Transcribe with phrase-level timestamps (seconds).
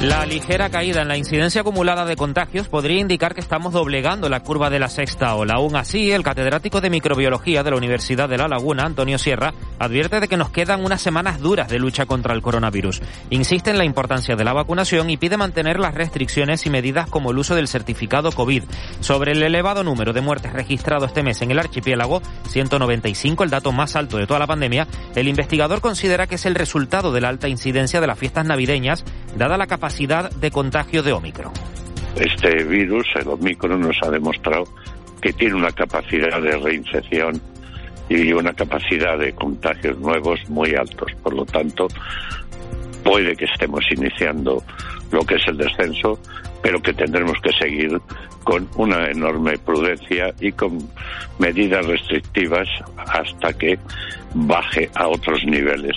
[0.00, 4.40] La ligera caída en la incidencia acumulada de contagios podría indicar que estamos doblegando la
[4.40, 5.54] curva de la sexta ola.
[5.54, 10.20] Aún así, el catedrático de microbiología de la Universidad de La Laguna, Antonio Sierra, advierte
[10.20, 13.00] de que nos quedan unas semanas duras de lucha contra el coronavirus.
[13.30, 17.30] Insiste en la importancia de la vacunación y pide mantener las restricciones y medidas como
[17.30, 18.64] el uso del certificado COVID.
[19.00, 23.72] Sobre el elevado número de muertes registrado este mes en el archipiélago, 195, el dato
[23.72, 27.28] más alto de toda la pandemia, el investigador considera que es el resultado de la
[27.28, 29.04] alta incidencia de las fiestas navideñas,
[29.36, 31.52] dada la capacidad de contagio de Omicron.
[32.16, 34.64] Este virus, el Omicron, nos ha demostrado
[35.20, 37.40] que tiene una capacidad de reinfección
[38.08, 41.12] y una capacidad de contagios nuevos muy altos.
[41.22, 41.86] Por lo tanto,
[43.04, 44.64] puede que estemos iniciando
[45.12, 46.18] lo que es el descenso,
[46.60, 48.00] pero que tendremos que seguir
[48.42, 50.78] con una enorme prudencia y con
[51.38, 53.78] medidas restrictivas hasta que
[54.34, 55.96] baje a otros niveles.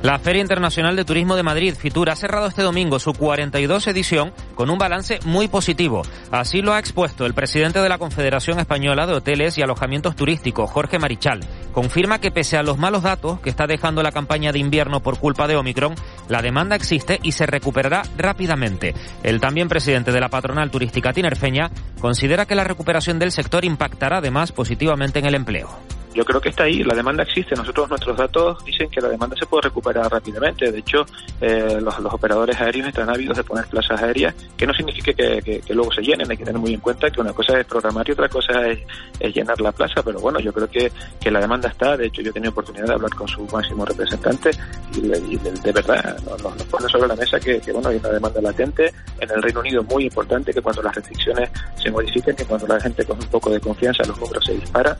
[0.00, 4.32] La Feria Internacional de Turismo de Madrid, Fitur, ha cerrado este domingo su 42 edición
[4.54, 6.02] con un balance muy positivo.
[6.30, 10.70] Así lo ha expuesto el presidente de la Confederación Española de Hoteles y Alojamientos Turísticos,
[10.70, 11.40] Jorge Marichal.
[11.72, 15.18] Confirma que pese a los malos datos que está dejando la campaña de invierno por
[15.18, 15.96] culpa de Omicron,
[16.28, 18.94] la demanda existe y se recuperará rápidamente.
[19.24, 24.18] El también presidente de la patronal turística tinerfeña considera que la recuperación del sector impactará
[24.18, 27.54] además positivamente en el empleo yo creo que está ahí, la demanda existe.
[27.54, 30.72] Nosotros, nuestros datos dicen que la demanda se puede recuperar rápidamente.
[30.72, 31.06] De hecho,
[31.40, 35.92] eh, los, operadores aéreos están ávidos de poner plazas aéreas, que no significa que, luego
[35.92, 36.28] se llenen.
[36.28, 38.80] Hay que tener muy en cuenta que una cosa es programar y otra cosa es,
[39.32, 40.02] llenar la plaza.
[40.02, 41.96] Pero bueno, yo creo que, que, la demanda está.
[41.96, 44.50] De hecho, yo he tenido oportunidad de hablar con su máximo representante
[44.96, 45.02] y,
[45.36, 49.40] de, verdad nos, pone sobre la mesa que, bueno, hay una demanda latente en el
[49.40, 51.48] Reino Unido muy importante, que cuando las restricciones
[51.80, 54.96] se modifiquen, que cuando la gente con un poco de confianza los números se disparan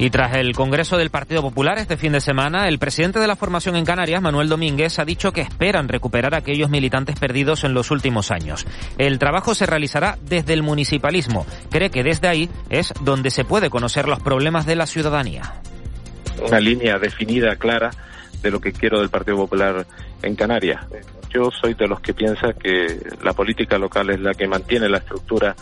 [0.00, 3.36] y tras el Congreso del Partido Popular este fin de semana, el presidente de la
[3.36, 7.74] formación en Canarias, Manuel Domínguez, ha dicho que esperan recuperar a aquellos militantes perdidos en
[7.74, 8.66] los últimos años.
[8.96, 11.44] El trabajo se realizará desde el municipalismo.
[11.70, 15.60] Cree que desde ahí es donde se puede conocer los problemas de la ciudadanía.
[16.48, 17.90] Una línea definida, clara,
[18.40, 19.86] de lo que quiero del Partido Popular
[20.22, 20.82] en Canarias.
[21.28, 24.96] Yo soy de los que piensa que la política local es la que mantiene la
[24.96, 25.54] estructura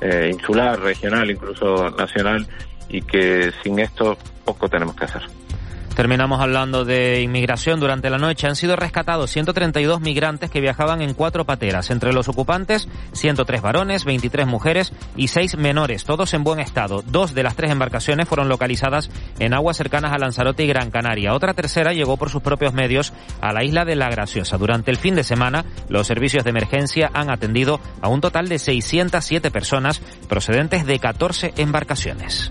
[0.00, 2.46] eh, insular, regional, incluso nacional
[2.88, 5.22] y que sin esto poco tenemos que hacer.
[5.94, 7.78] Terminamos hablando de inmigración.
[7.78, 11.90] Durante la noche han sido rescatados 132 migrantes que viajaban en cuatro pateras.
[11.90, 17.02] Entre los ocupantes, 103 varones, 23 mujeres y 6 menores, todos en buen estado.
[17.06, 21.34] Dos de las tres embarcaciones fueron localizadas en aguas cercanas a Lanzarote y Gran Canaria.
[21.34, 24.56] Otra tercera llegó por sus propios medios a la isla de La Graciosa.
[24.56, 28.58] Durante el fin de semana, los servicios de emergencia han atendido a un total de
[28.58, 32.50] 607 personas procedentes de 14 embarcaciones.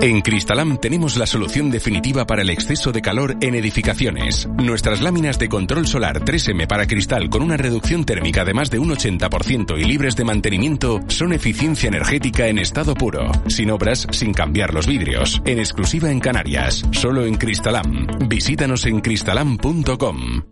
[0.00, 4.46] En Cristalam tenemos la solución definitiva para el exceso de calor en edificaciones.
[4.48, 8.80] Nuestras láminas de control solar 3M para cristal con una reducción térmica de más de
[8.80, 14.34] un 80% y libres de mantenimiento son eficiencia energética en estado puro, sin obras, sin
[14.34, 18.06] cambiar los vidrios, en exclusiva en Canarias, solo en Cristalam.
[18.28, 20.42] Visítanos en cristalam.com.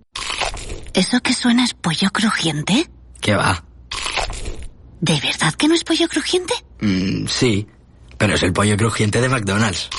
[0.95, 2.89] ¿Eso que suena es pollo crujiente?
[3.21, 3.65] ¿Qué va?
[5.01, 6.55] ¿De verdad que no es pollo crujiente?
[6.81, 7.67] Mm, sí.
[8.23, 9.91] Pero es el pollo crujiente de McDonald's.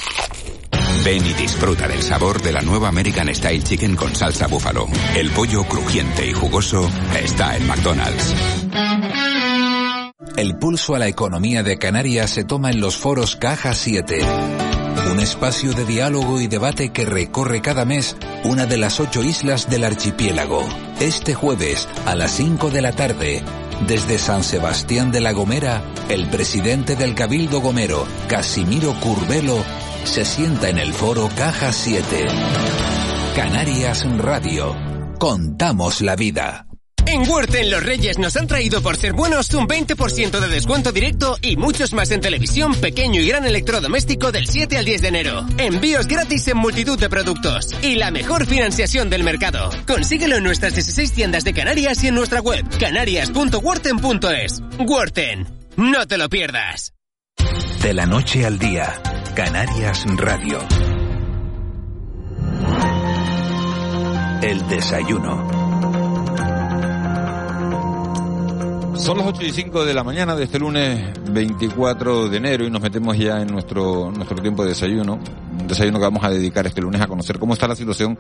[1.04, 4.88] Ven y disfruta del sabor de la nueva American Style Chicken con salsa búfalo.
[5.14, 6.90] El pollo crujiente y jugoso
[7.22, 8.34] está en McDonald's.
[10.38, 14.22] El pulso a la economía de Canarias se toma en los foros Caja 7.
[15.12, 18.16] Un espacio de diálogo y debate que recorre cada mes
[18.46, 20.66] una de las ocho islas del archipiélago.
[21.02, 23.44] Este jueves a las 5 de la tarde
[23.88, 29.58] desde San Sebastián de la Gomera, el presidente del Cabildo Gomero, Casimiro Curvelo,
[30.04, 32.28] se sienta en el foro Caja 7.
[33.36, 34.76] Canarias Radio.
[35.20, 36.68] Contamos la vida.
[37.06, 41.38] En Huerten los Reyes nos han traído por ser buenos un 20% de descuento directo
[41.42, 45.46] y muchos más en televisión, pequeño y gran electrodoméstico del 7 al 10 de enero.
[45.58, 49.70] Envíos gratis en multitud de productos y la mejor financiación del mercado.
[49.86, 54.62] Consíguelo en nuestras 16 tiendas de Canarias y en nuestra web canarias.huerten.es.
[54.80, 55.48] Huerten,
[55.78, 56.94] no te lo pierdas.
[57.82, 59.02] De la noche al día,
[59.36, 60.60] Canarias Radio.
[64.42, 65.63] El desayuno.
[68.98, 72.70] Son las 8 y 5 de la mañana de este lunes 24 de enero y
[72.70, 75.20] nos metemos ya en nuestro, nuestro tiempo de desayuno.
[75.60, 78.18] Un desayuno que vamos a dedicar este lunes a conocer cómo está la situación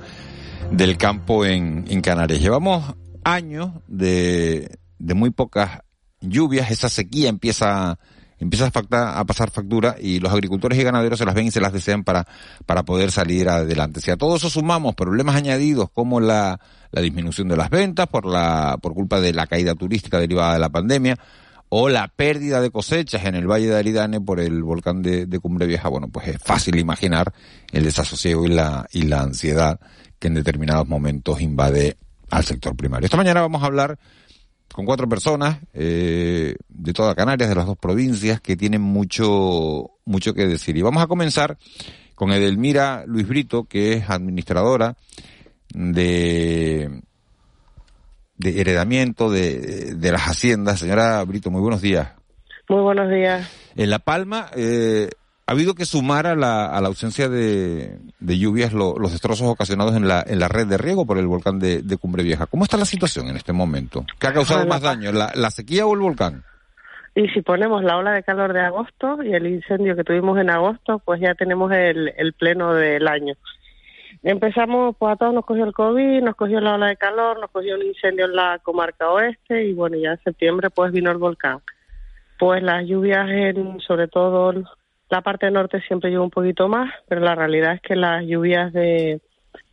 [0.72, 2.42] del campo en, en Canarias.
[2.42, 5.82] Llevamos años de, de muy pocas
[6.22, 8.00] lluvias, esa sequía empieza
[8.40, 11.62] empieza a, a, pasar factura y los agricultores y ganaderos se las ven y se
[11.62, 12.28] las desean para,
[12.66, 14.02] para poder salir adelante.
[14.02, 16.60] Si a todo eso sumamos problemas añadidos como la,
[16.92, 20.60] la disminución de las ventas por la, por culpa de la caída turística derivada de
[20.60, 21.18] la pandemia,
[21.76, 25.40] o la pérdida de cosechas en el Valle de Aridane por el volcán de, de,
[25.40, 27.34] Cumbre Vieja, bueno, pues es fácil imaginar
[27.72, 29.80] el desasosiego y la, y la ansiedad
[30.20, 31.98] que en determinados momentos invade
[32.30, 33.06] al sector primario.
[33.06, 33.98] Esta mañana vamos a hablar
[34.74, 40.34] con cuatro personas eh, de toda Canarias, de las dos provincias, que tienen mucho, mucho
[40.34, 40.76] que decir.
[40.76, 41.58] Y vamos a comenzar
[42.16, 44.96] con Edelmira Luis Brito, que es administradora
[45.74, 47.02] de,
[48.38, 50.80] de heredamiento de, de las haciendas.
[50.80, 52.14] Señora Brito, muy buenos días.
[52.70, 53.50] Muy buenos días.
[53.76, 55.10] En La Palma, eh,
[55.54, 59.48] ha habido que sumar a la, a la ausencia de, de lluvias lo, los destrozos
[59.48, 62.48] ocasionados en la, en la red de riego por el volcán de, de, Cumbre Vieja.
[62.48, 64.04] ¿Cómo está la situación en este momento?
[64.20, 66.44] ¿Qué ha causado más daño, la, la sequía o el volcán?
[67.16, 70.50] Y si ponemos la ola de calor de agosto y el incendio que tuvimos en
[70.50, 73.36] agosto, pues ya tenemos el, el pleno del año.
[74.24, 77.52] Empezamos, pues a todos nos cogió el COVID, nos cogió la ola de calor, nos
[77.52, 81.18] cogió un incendio en la comarca oeste y bueno, ya en septiembre pues vino el
[81.18, 81.60] volcán.
[82.40, 84.54] Pues las lluvias en, sobre todo
[85.14, 88.74] la parte norte siempre llueve un poquito más, pero la realidad es que las lluvias
[88.74, 89.22] de,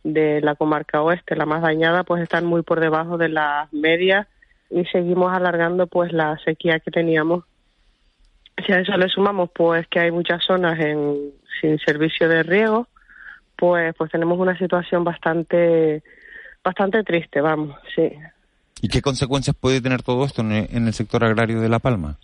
[0.03, 4.27] de la comarca oeste, la más dañada, pues están muy por debajo de las medias
[4.69, 7.43] y seguimos alargando pues la sequía que teníamos.
[8.63, 12.87] Si a eso le sumamos pues que hay muchas zonas en, sin servicio de riego,
[13.55, 16.03] pues pues tenemos una situación bastante
[16.63, 18.11] bastante triste, vamos, sí.
[18.83, 22.19] ¿Y qué consecuencias puede tener todo esto en el sector agrario de La Palma?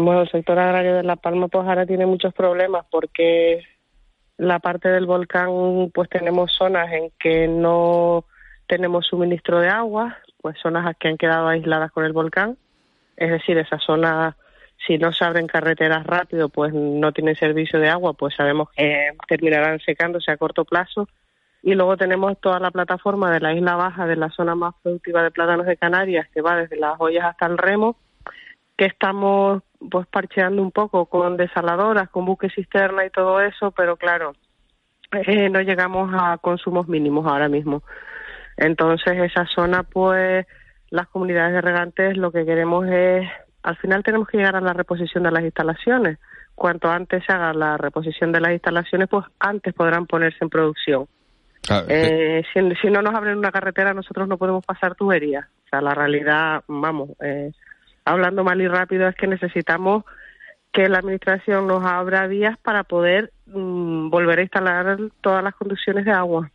[0.00, 3.64] Bueno, el sector agrario de La Palma pues ahora tiene muchos problemas porque
[4.36, 8.24] la parte del volcán pues tenemos zonas en que no
[8.68, 12.56] tenemos suministro de agua, pues zonas que han quedado aisladas con el volcán,
[13.16, 14.36] es decir, esas zonas
[14.86, 19.16] si no se abren carreteras rápido pues no tienen servicio de agua, pues sabemos que
[19.26, 21.08] terminarán secándose a corto plazo.
[21.60, 25.24] Y luego tenemos toda la plataforma de la isla baja de la zona más productiva
[25.24, 27.96] de plátanos de Canarias que va desde las ollas hasta el remo
[28.78, 33.96] que estamos pues parcheando un poco con desaladoras, con buques cisterna y todo eso, pero
[33.96, 34.34] claro,
[35.12, 37.82] eh, no llegamos a consumos mínimos ahora mismo.
[38.56, 40.46] Entonces esa zona, pues
[40.90, 43.28] las comunidades de regantes lo que queremos es,
[43.64, 46.18] al final tenemos que llegar a la reposición de las instalaciones.
[46.54, 51.06] Cuanto antes se haga la reposición de las instalaciones, pues antes podrán ponerse en producción.
[51.68, 55.46] Ah, eh, si, si, no nos abren una carretera, nosotros no podemos pasar tuberías.
[55.66, 57.52] O sea, la realidad, vamos, eh,
[58.08, 60.04] hablando mal y rápido, es que necesitamos
[60.72, 66.04] que la Administración nos abra vías para poder mmm, volver a instalar todas las conducciones
[66.04, 66.50] de agua.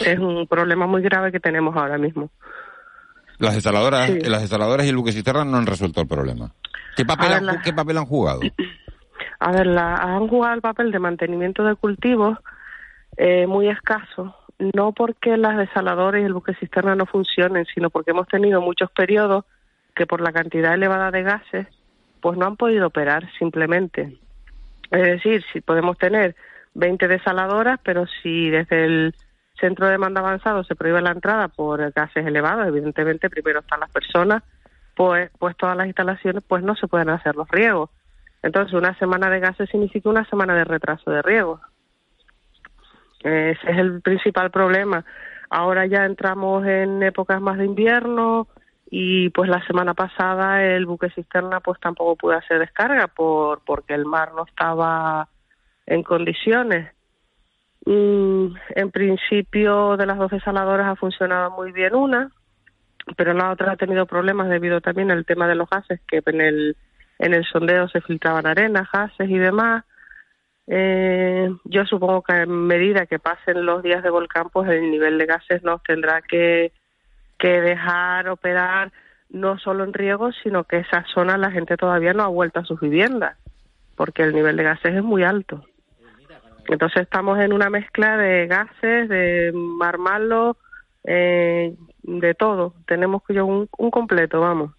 [0.00, 2.30] Es un problema muy grave que tenemos ahora mismo.
[3.38, 4.20] Las instaladoras, sí.
[4.20, 6.52] las instaladoras y el buque cisterna no han resuelto el problema.
[6.96, 7.60] ¿Qué papel, ver, han, la...
[7.62, 8.40] ¿qué papel han jugado?
[9.38, 12.38] A ver, la, han jugado el papel de mantenimiento de cultivos
[13.18, 14.34] eh, muy escaso,
[14.74, 18.90] no porque las desaladoras y el buque cisterna no funcionen, sino porque hemos tenido muchos
[18.92, 19.44] periodos
[19.96, 21.66] que por la cantidad elevada de gases,
[22.20, 24.16] pues no han podido operar simplemente.
[24.90, 26.36] Es decir, si podemos tener
[26.74, 29.14] 20 desaladoras, pero si desde el
[29.58, 33.90] centro de mando avanzado se prohíbe la entrada por gases elevados, evidentemente primero están las
[33.90, 34.42] personas,
[34.94, 37.90] pues, pues todas las instalaciones pues no se pueden hacer los riegos.
[38.42, 41.60] Entonces una semana de gases significa una semana de retraso de riego.
[43.20, 45.04] Ese es el principal problema.
[45.48, 48.46] Ahora ya entramos en épocas más de invierno,
[48.88, 53.94] y pues la semana pasada el buque cisterna pues tampoco pudo hacer descarga por porque
[53.94, 55.28] el mar no estaba
[55.86, 56.92] en condiciones.
[57.84, 62.30] Mm, en principio de las dos desaladoras ha funcionado muy bien una
[63.16, 66.40] pero la otra ha tenido problemas debido también al tema de los gases que en
[66.40, 66.76] el
[67.18, 69.84] en el sondeo se filtraban arenas gases y demás.
[70.66, 75.16] Eh, yo supongo que a medida que pasen los días de volcán, pues el nivel
[75.16, 76.72] de gases nos tendrá que,
[77.38, 78.92] que dejar operar
[79.28, 82.64] no solo en riego, sino que esa zona la gente todavía no ha vuelto a
[82.64, 83.36] sus viviendas,
[83.96, 85.64] porque el nivel de gases es muy alto.
[86.68, 90.56] Entonces estamos en una mezcla de gases, de marmarlo,
[91.04, 92.74] eh, de todo.
[92.86, 94.75] Tenemos que un, un completo, vamos.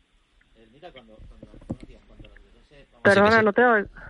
[3.14, 3.62] Perdona, no te.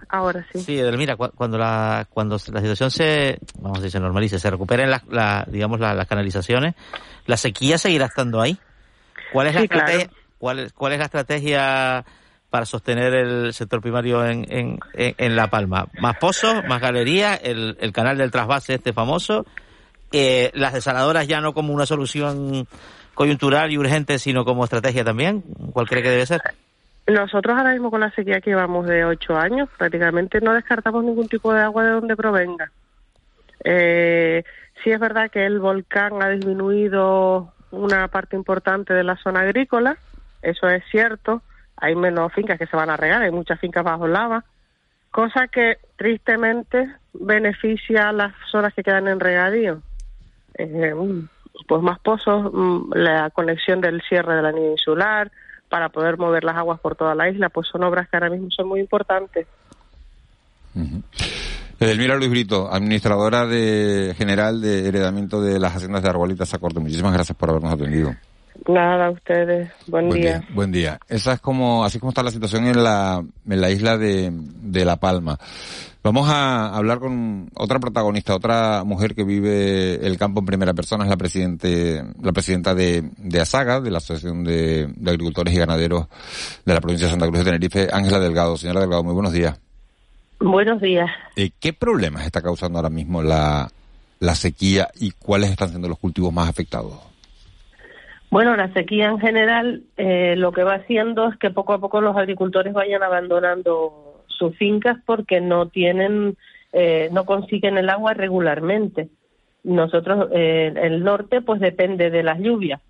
[0.10, 0.62] Ahora sí.
[0.62, 4.90] Sí, mira, cuando la cuando la situación se vamos a decir se normalice, se recuperen
[4.90, 6.76] las la, digamos las canalizaciones,
[7.26, 8.58] la sequía seguirá estando ahí.
[9.34, 10.10] ¿Cuál es la estrategia?
[10.38, 12.06] ¿Cuál es, cuál es la estrategia
[12.50, 15.88] para sostener el sector primario en, en, en La Palma?
[16.00, 19.46] Más pozos, más galerías, el, el canal del trasvase este famoso,
[20.14, 22.68] eh, las desaladoras ya no como una solución
[23.14, 25.44] coyuntural y urgente, sino como estrategia también.
[25.74, 26.42] ¿Cuál cree que debe ser?
[27.08, 31.30] Nosotros ahora mismo con la sequía que llevamos de ocho años, prácticamente no descartamos ningún
[31.30, 32.70] tipo de agua de donde provenga.
[33.64, 34.44] Eh,
[34.84, 39.98] sí es verdad que el volcán ha disminuido una parte importante de la zona agrícola,
[40.42, 41.42] eso es cierto,
[41.78, 44.44] hay menos fincas que se van a regar, hay muchas fincas bajo lava,
[45.10, 49.82] cosa que tristemente beneficia a las zonas que quedan en regadío.
[50.56, 50.94] Eh,
[51.68, 55.32] pues más pozos, mm, la conexión del cierre de la niña insular,
[55.70, 58.50] para poder mover las aguas por toda la isla, pues son obras que ahora mismo
[58.52, 59.48] son muy importantes.
[61.80, 66.80] Edelmira Luis Brito, administradora de, general de heredamiento de las haciendas de Arbolitas Acorte.
[66.80, 68.16] Muchísimas gracias por habernos atendido.
[68.68, 69.70] Nada, a ustedes.
[69.88, 70.44] Buen, día.
[70.54, 71.00] Buen día.
[71.08, 74.86] Esa es como, así como está la situación en la, en la isla de, de
[74.86, 75.38] La Palma.
[76.04, 81.04] Vamos a hablar con otra protagonista, otra mujer que vive el campo en primera persona,
[81.04, 86.08] es la presidente, la presidenta de, de ASAGA, de la Asociación de, Agricultores y Ganaderos
[86.66, 88.58] de la provincia de Santa Cruz de Tenerife, Ángela Delgado.
[88.58, 89.60] Señora Delgado, muy buenos días.
[90.40, 91.10] Buenos días.
[91.36, 93.68] Eh, ¿Qué problemas está causando ahora mismo la,
[94.20, 96.94] la sequía y cuáles están siendo los cultivos más afectados?
[98.30, 102.02] Bueno, la sequía en general eh, lo que va haciendo es que poco a poco
[102.02, 104.07] los agricultores vayan abandonando
[104.38, 106.38] sus fincas porque no tienen,
[106.74, 109.10] eh, no consiguen el agua regularmente.
[109.64, 112.82] Nosotros, eh, el norte, pues depende de las lluvias.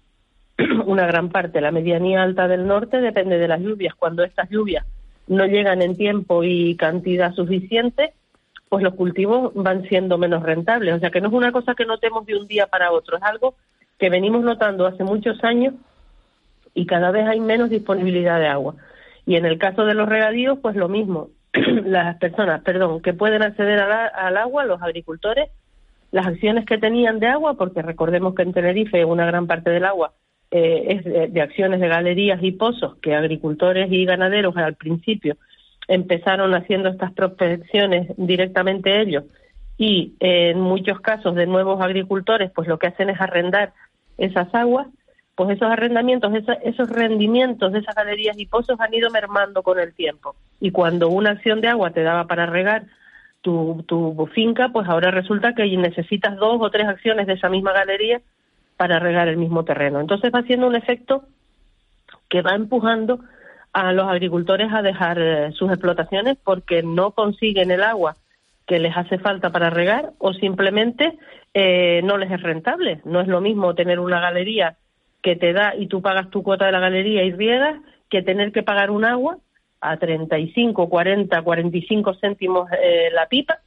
[0.86, 3.96] Una gran parte, la medianía alta del norte depende de las lluvias.
[3.96, 4.86] Cuando estas lluvias
[5.28, 8.14] no llegan en tiempo y cantidad suficiente,
[8.70, 10.96] pues los cultivos van siendo menos rentables.
[10.96, 13.24] O sea que no es una cosa que notemos de un día para otro, es
[13.24, 13.56] algo
[13.98, 15.74] que venimos notando hace muchos años
[16.74, 18.76] y cada vez hay menos disponibilidad de agua.
[19.26, 21.30] Y en el caso de los regadíos, pues lo mismo.
[21.86, 25.50] las personas, perdón, que pueden acceder al agua, los agricultores,
[26.12, 29.86] las acciones que tenían de agua, porque recordemos que en Tenerife una gran parte del
[29.86, 30.14] agua
[30.50, 35.36] eh, es de, acciones de galerías y pozos que agricultores y ganaderos al principio
[35.90, 39.26] empezaron haciendo estas prospecciones directamente ellos.
[39.78, 43.74] Y en muchos casos de nuevos agricultores pues lo que hacen es arrendar
[44.18, 44.88] esas aguas
[45.38, 49.94] pues esos arrendamientos, esos rendimientos de esas galerías y pozos han ido mermando con el
[49.94, 50.36] tiempo.
[50.60, 52.86] Y cuando una acción de agua te daba para regar
[53.42, 57.72] tu, tu finca, pues ahora resulta que necesitas dos o tres acciones de esa misma
[57.72, 58.20] galería
[58.78, 60.00] para regar el mismo terreno.
[60.00, 61.26] Entonces va haciendo un efecto
[62.30, 63.20] que va empujando
[63.74, 68.16] a los agricultores a dejar eh, sus explotaciones porque no consiguen el agua
[68.66, 71.16] que les hace falta para regar o simplemente
[71.54, 73.02] eh, no les es rentable.
[73.06, 74.78] No es lo mismo tener una galería
[75.22, 78.52] que te da y tú pagas tu cuota de la galería y riegas que tener
[78.52, 79.38] que pagar un agua
[79.82, 83.60] a 35, 40, 45 céntimos eh, la pipa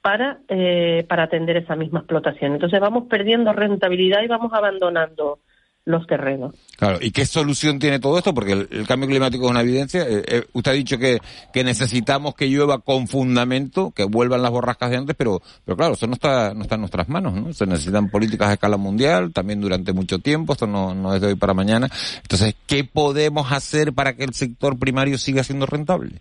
[0.00, 2.52] para, eh, para atender esa misma explotación.
[2.52, 5.40] Entonces vamos perdiendo rentabilidad y vamos abandonando
[5.86, 6.52] los terrenos.
[6.76, 8.34] Claro, ¿y qué solución tiene todo esto?
[8.34, 10.02] Porque el, cambio climático es una evidencia.
[10.02, 11.20] Eh, eh, usted ha dicho que,
[11.52, 15.94] que necesitamos que llueva con fundamento, que vuelvan las borrascas de antes, pero, pero claro,
[15.94, 17.52] eso no está, no está en nuestras manos, ¿no?
[17.54, 21.28] Se necesitan políticas a escala mundial, también durante mucho tiempo, esto no, no es de
[21.28, 21.88] hoy para mañana.
[22.20, 26.20] Entonces, ¿qué podemos hacer para que el sector primario siga siendo rentable?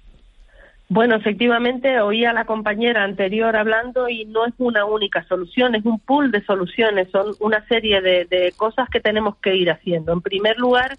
[0.88, 5.84] Bueno, efectivamente, oí a la compañera anterior hablando y no es una única solución, es
[5.84, 10.13] un pool de soluciones, son una serie de, cosas que tenemos que ir haciendo.
[10.13, 10.98] En primer lugar,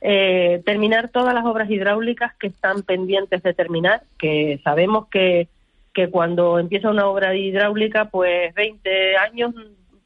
[0.00, 5.48] eh, terminar todas las obras hidráulicas que están pendientes de terminar, que sabemos que,
[5.92, 9.54] que cuando empieza una obra hidráulica, pues 20 años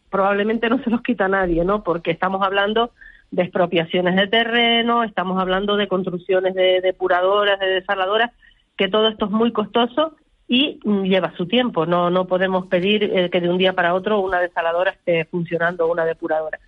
[0.09, 1.85] probablemente no se los quita nadie, ¿no?
[1.85, 2.93] Porque estamos hablando
[3.31, 8.31] de expropiaciones de terreno, estamos hablando de construcciones de depuradoras, de desaladoras,
[8.81, 10.17] que todo esto es muy costoso
[10.49, 11.85] y mm, lleva su tiempo.
[11.85, 15.85] No, no podemos pedir eh, que de un día para otro una desaladora esté funcionando
[15.85, 16.59] o una depuradora.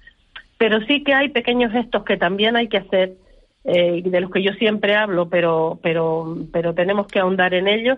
[0.59, 3.15] Pero sí que hay pequeños gestos que también hay que hacer,
[3.65, 7.97] eh, de los que yo siempre hablo, pero, pero, pero tenemos que ahondar en ellos,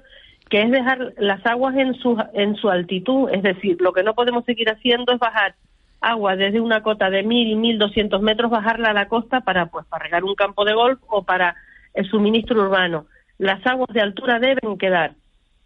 [0.48, 4.14] que es dejar las aguas en su, en su altitud, es decir, lo que no
[4.14, 5.56] podemos seguir haciendo es bajar
[6.00, 9.84] agua desde una cota de mil, mil doscientos metros, bajarla a la costa para, pues,
[9.86, 11.56] para regar un campo de golf o para
[11.94, 13.06] el suministro urbano.
[13.38, 15.12] Las aguas de altura deben quedar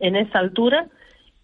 [0.00, 0.86] en esa altura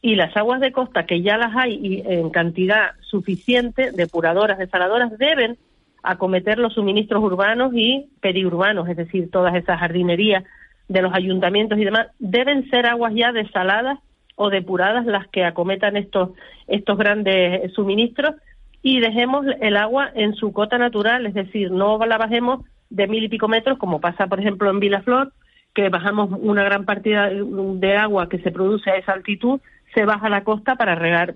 [0.01, 5.57] y las aguas de costa, que ya las hay en cantidad suficiente, depuradoras, desaladoras, deben
[6.03, 10.45] acometer los suministros urbanos y periurbanos, es decir, todas esas jardinerías
[10.89, 13.99] de los ayuntamientos y demás, deben ser aguas ya desaladas
[14.37, 16.31] o depuradas las que acometan estos,
[16.67, 18.35] estos grandes suministros
[18.83, 23.25] y dejemos el agua en su cota natural, es decir, no la bajemos de mil
[23.25, 25.33] y pico metros, como pasa, por ejemplo, en Vilaflor,
[25.75, 29.61] que bajamos una gran partida de agua que se produce a esa altitud,
[29.93, 31.35] se baja a la costa para regar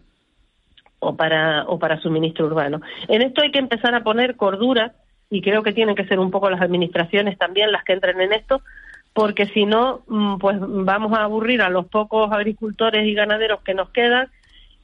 [1.00, 2.80] o para, o para suministro urbano.
[3.08, 4.92] En esto hay que empezar a poner cordura
[5.30, 8.32] y creo que tienen que ser un poco las administraciones también las que entren en
[8.32, 8.62] esto,
[9.12, 13.74] porque si no, mm, pues vamos a aburrir a los pocos agricultores y ganaderos que
[13.74, 14.28] nos quedan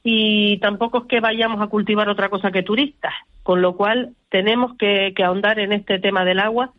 [0.03, 4.77] y tampoco es que vayamos a cultivar otra cosa que turistas, con lo cual tenemos
[4.77, 6.73] que, ahondar en este tema del agua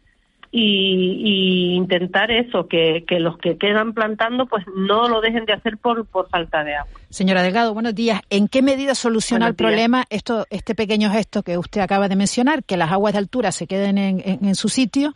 [0.59, 6.07] y, intentar eso, que, los que quedan plantando pues no lo dejen de hacer por,
[6.07, 6.91] por falta de agua.
[7.11, 8.21] Señora Delgado, buenos días.
[8.31, 12.65] ¿En qué medida soluciona el problema esto, este pequeño gesto que usted acaba de mencionar,
[12.65, 15.13] que las aguas de altura se queden en, su sitio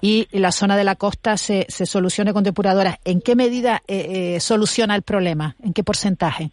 [0.00, 2.96] y la zona de la costa se, se solucione con depuradoras?
[3.04, 5.54] ¿En qué medida eh, eh, soluciona el problema?
[5.62, 6.50] ¿En qué porcentaje?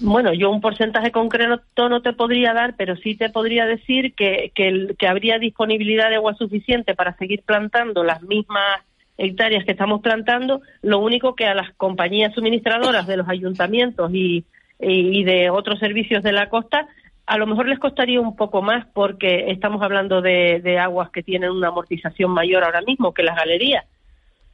[0.00, 4.52] Bueno, yo un porcentaje concreto no te podría dar, pero sí te podría decir que,
[4.54, 8.82] que, que habría disponibilidad de agua suficiente para seguir plantando las mismas
[9.16, 14.44] hectáreas que estamos plantando, lo único que a las compañías suministradoras de los ayuntamientos y,
[14.78, 16.86] y, de otros servicios de la costa,
[17.26, 21.24] a lo mejor les costaría un poco más porque estamos hablando de, de aguas que
[21.24, 23.84] tienen una amortización mayor ahora mismo que las galerías.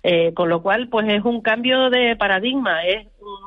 [0.03, 3.07] Eh, con lo cual, pues es un cambio de paradigma, es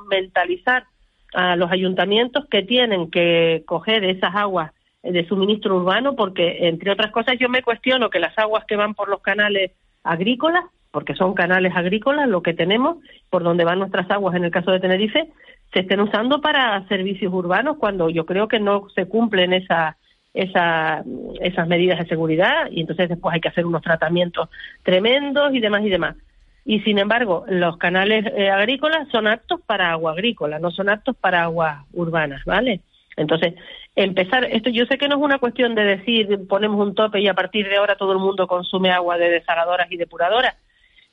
[0.10, 0.86] mentalizar
[1.34, 4.72] a los ayuntamientos que tienen que coger esas aguas
[5.04, 8.94] de suministro urbano, porque entre otras cosas yo me cuestiono que las aguas que van
[8.94, 9.72] por los canales
[10.04, 12.98] agrícolas, porque son canales agrícolas lo que tenemos,
[13.30, 15.28] por donde van nuestras aguas en el caso de Tenerife,
[15.74, 19.98] se estén usando para servicios urbanos cuando yo creo que no se cumplen esa,
[20.34, 21.04] esa,
[21.42, 24.50] esas medidas de seguridad y entonces después hay que hacer unos tratamientos
[24.84, 26.16] tremendos y demás y demás
[26.68, 31.16] y sin embargo los canales eh, agrícolas son aptos para agua agrícola, no son aptos
[31.16, 32.82] para aguas urbanas, ¿vale?
[33.16, 33.54] Entonces,
[33.96, 37.30] empezar, esto yo sé que no es una cuestión de decir ponemos un tope y
[37.30, 40.58] a partir de ahora todo el mundo consume agua de desaladoras y depuradoras,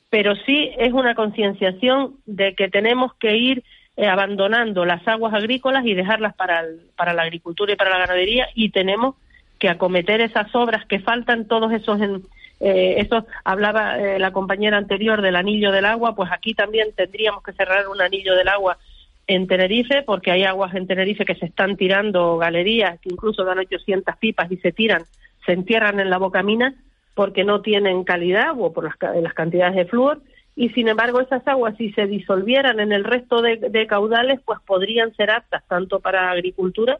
[0.09, 3.63] pero sí es una concienciación de que tenemos que ir
[3.95, 6.65] eh, abandonando las aguas agrícolas y dejarlas para,
[6.97, 9.15] para la agricultura y para la ganadería y tenemos
[9.57, 12.23] que acometer esas obras que faltan, todos esos en,
[12.67, 17.43] eh, eso hablaba eh, la compañera anterior del anillo del agua, pues aquí también tendríamos
[17.43, 18.79] que cerrar un anillo del agua
[19.27, 23.59] en Tenerife, porque hay aguas en Tenerife que se están tirando galerías, que incluso dan
[23.59, 25.03] 800 pipas y se tiran,
[25.45, 26.73] se entierran en la bocamina
[27.13, 30.21] porque no tienen calidad o por las, cantidades de flúor.
[30.55, 35.15] Y sin embargo, esas aguas, si se disolvieran en el resto de, caudales, pues podrían
[35.15, 36.97] ser aptas tanto para agricultura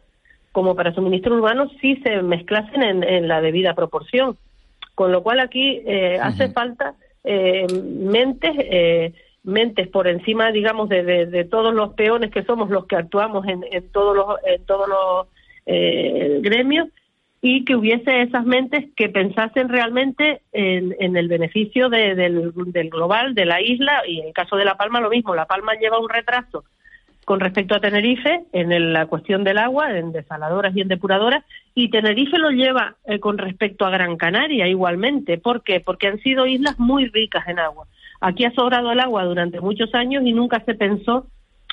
[0.52, 4.36] como para suministro urbano si se mezclasen en la debida proporción.
[4.96, 11.46] Con lo cual aquí eh, hace falta eh, mentes, eh, mentes por encima, digamos, de,
[11.50, 13.60] todos los peones que somos los que actuamos en,
[13.92, 15.26] todos los, en todos los
[16.42, 16.88] gremios
[17.42, 23.44] y que hubiese esas mentes que pensasen realmente en, el beneficio del, del, global, de
[23.44, 26.08] la isla, y en el caso de La Palma lo mismo, La Palma lleva un
[26.08, 26.64] retraso
[27.26, 31.90] con respecto a Tenerife en la cuestión del agua, en desaladoras y en depuradoras, y
[31.90, 35.36] Tenerife lo lleva eh, con respecto a Gran Canaria igualmente.
[35.36, 35.80] ¿Por qué?
[35.80, 37.88] Porque han sido islas muy ricas en agua.
[38.20, 41.26] Aquí ha sobrado el agua durante muchos años y nunca se pensó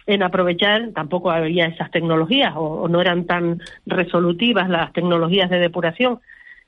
[0.08, 6.20] en aprovechar, tampoco había esas tecnologías o, no eran tan resolutivas las tecnologías de depuración.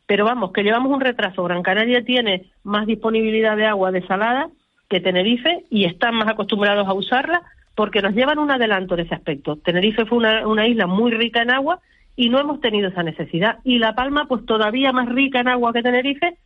[0.05, 1.43] Pero vamos, que llevamos un retraso.
[1.43, 4.49] Gran Canaria tiene más disponibilidad de agua desalada
[4.89, 7.41] que Tenerife y están más acostumbrados a usarla
[7.75, 9.57] porque nos llevan un adelanto en ese aspecto.
[9.57, 11.81] Tenerife fue una, isla muy rica en agua
[12.15, 13.59] y no hemos tenido esa necesidad.
[13.63, 16.37] Y La Palma, pues todavía más rica en agua que Tenerife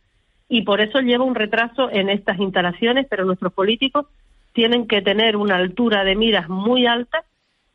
[0.48, 4.06] y por eso lleva un retraso en estas instalaciones, pero nuestros políticos
[4.52, 7.22] tienen que tener una altura de miras muy alta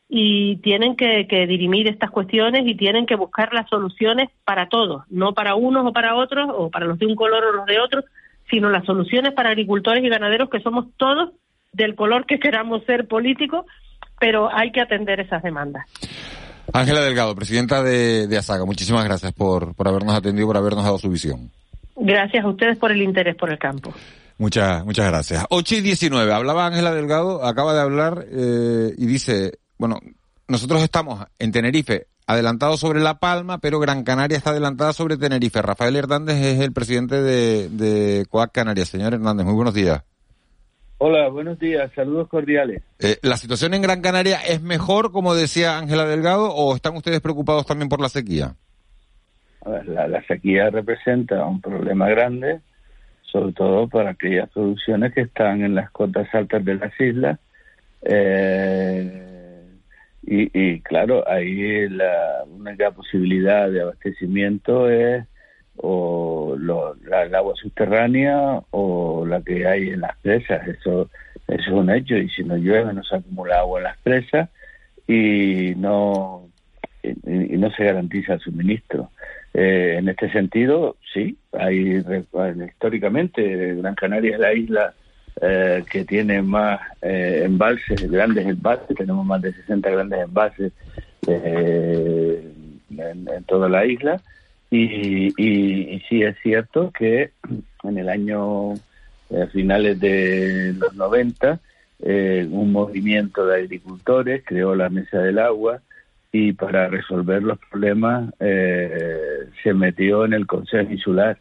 [0.10, 5.04] y tienen que, que, dirimir estas cuestiones y tienen que buscar las soluciones para todos,
[5.10, 7.80] no para unos o para otros, o para los de un color o los de
[7.80, 8.04] otros,
[8.50, 11.32] sino las soluciones para agricultores y ganaderos que somos todos
[11.76, 13.66] del color que queramos ser políticos,
[14.20, 15.86] pero hay que atender esas demandas.
[16.74, 20.98] Ángela Delgado, presidenta de, de ASAGA, muchísimas gracias por, por habernos atendido, por habernos dado
[20.98, 21.52] su visión.
[21.96, 23.94] Gracias a ustedes por el interés por el campo.
[24.38, 25.46] Muchas, muchas gracias.
[25.50, 26.34] 8 y 19.
[26.34, 30.00] Hablaba Ángela Delgado, acaba de hablar eh, y dice, bueno,
[30.48, 35.62] nosotros estamos en Tenerife adelantados sobre La Palma, pero Gran Canaria está adelantada sobre Tenerife.
[35.62, 38.90] Rafael Hernández es el presidente de, de COAC Canarias.
[38.90, 40.04] Señor Hernández, muy buenos días.
[40.98, 42.82] Hola, buenos días, saludos cordiales.
[43.00, 47.20] Eh, ¿La situación en Gran Canaria es mejor, como decía Ángela Delgado, o están ustedes
[47.20, 48.56] preocupados también por la sequía?
[49.66, 52.62] A ver, la, la sequía representa un problema grande
[53.36, 57.38] sobre todo para aquellas producciones que están en las cotas altas de las islas.
[58.02, 59.32] Eh,
[60.28, 65.26] y, claro, ahí la única posibilidad de abastecimiento es
[65.78, 70.68] o la, el agua subterránea o la que hay en las presas.
[70.68, 71.10] Eso,
[71.48, 72.16] eso es un hecho.
[72.18, 74.50] Y si no llueve, no se acumula agua en las presas
[75.08, 76.48] y no,
[77.04, 79.10] y no se garantiza el suministro.
[79.54, 82.04] Eh, en este sentido, sí, hay
[82.68, 84.94] históricamente Gran Canaria es la isla
[85.42, 90.74] eh, que tiene más eh, embalses, grandes embalses, tenemos más de 60 grandes embalses
[91.28, 92.54] en,
[93.46, 94.22] toda la isla
[94.72, 97.32] y, y, sí es cierto que
[97.84, 98.74] en el año
[99.52, 101.60] finales de los 90
[102.00, 105.82] un movimiento de agricultores creó la Mesa del Agua
[106.38, 111.38] y para resolver los problemas eh, se metió en el Consejo Insular.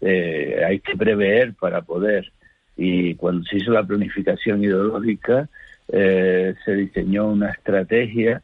[0.00, 2.32] Eh, hay que prever para poder.
[2.74, 5.46] Y cuando se hizo la planificación hidrológica,
[5.92, 8.40] eh, se diseñó una estrategia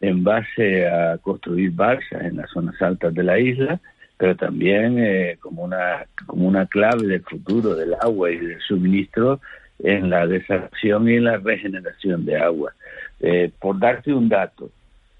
[0.00, 3.80] en base a construir balsas en las zonas altas de la isla,
[4.18, 4.98] pero también
[5.40, 9.40] como, una, como una clave del futuro del agua y del suministro
[9.78, 12.72] en la desacción y la regeneración de agua.
[13.58, 14.70] por darte un dato,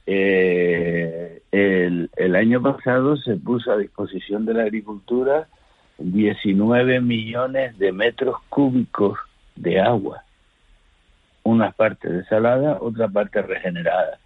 [0.07, 5.49] eh, el, el año pasado se puso a disposición de la agricultura
[5.99, 9.19] 19 millones de metros cúbicos
[9.55, 10.23] de agua.
[11.43, 14.19] Una parte desalada, otra parte regenerada.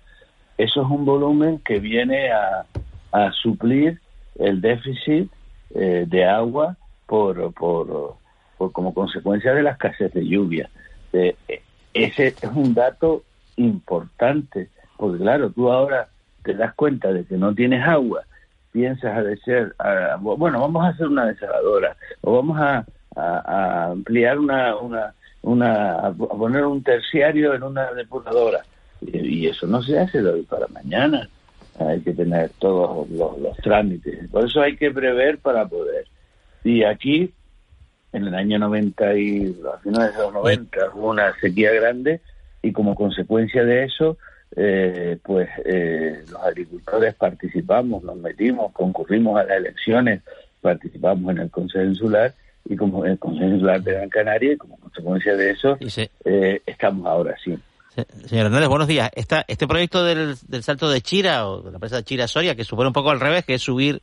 [0.60, 2.66] Eso es un volumen que viene a,
[3.12, 3.98] a suplir
[4.38, 5.30] el déficit
[5.74, 8.16] eh, de agua por, por,
[8.58, 10.68] por, como consecuencia de la escasez de lluvia.
[11.14, 11.34] Eh,
[11.94, 13.24] ese es un dato
[13.56, 14.68] importante
[14.98, 16.08] porque claro, tú ahora
[16.44, 18.24] te das cuenta de que no tienes agua,
[18.70, 19.74] piensas a ser,
[20.20, 22.84] bueno, vamos a hacer una desaladora, o vamos a,
[23.90, 28.60] ampliar una, una, una, a poner un terciario en una depuradora.
[29.00, 31.28] Y, eso no se hace de hoy para mañana.
[31.78, 34.28] Hay que tener todos los, trámites.
[34.30, 36.06] Por eso hay que prever para poder.
[36.62, 37.32] Y aquí,
[38.12, 42.20] en el año 90 y a finales de los 90, hubo una sequía grande
[42.62, 44.18] y como consecuencia de eso,
[44.56, 50.22] eh, pues eh, los agricultores participamos, nos metimos, concurrimos a las elecciones,
[50.60, 52.34] participamos en el Consejo Insular
[52.64, 55.78] y como el Consejo Insular de Gran Canaria y como consecuencia de eso
[56.24, 57.56] eh, estamos ahora sí.
[57.94, 59.10] Señor Hernández, buenos días.
[59.14, 62.64] Esta, este proyecto del, salto de Chira o de la presa de Chira Soria, que
[62.64, 64.00] supone un poco al revés, que es subir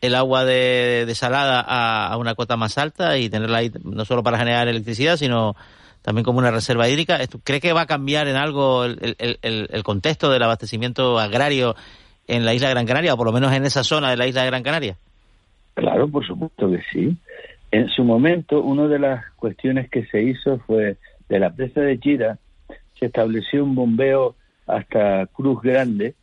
[0.00, 4.38] el agua de, salada a, una cota más alta y tenerla ahí no solo para
[4.38, 5.54] generar electricidad, sino
[6.00, 7.18] también como una reserva hídrica.
[7.44, 11.76] ¿Cree que va a cambiar en algo el, el, contexto del abastecimiento agrario
[12.26, 14.26] en la isla de Gran Canaria, o por lo menos en esa zona de la
[14.26, 14.96] isla de Gran Canaria?
[15.74, 17.14] Claro, por supuesto que sí.
[17.70, 20.96] En su momento, una de las cuestiones que se hizo fue
[21.28, 22.38] de la presa de Chira,
[23.00, 24.36] se estableció un bombeo
[24.66, 26.14] hasta Cruz Grande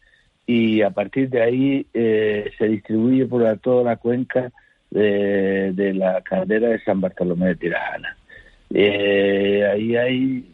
[0.46, 4.52] y a partir de ahí eh, se distribuye por toda la cuenca
[4.90, 8.16] de, la caldera de San Bartolomé de Tirajana.
[8.74, 10.46] Eh, ahí hay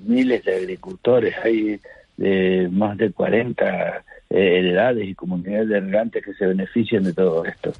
[0.00, 1.80] miles de agricultores, hay
[2.16, 7.44] de más de 40 eh, heredades y comunidades de regantes que se benefician de todo
[7.44, 7.72] esto.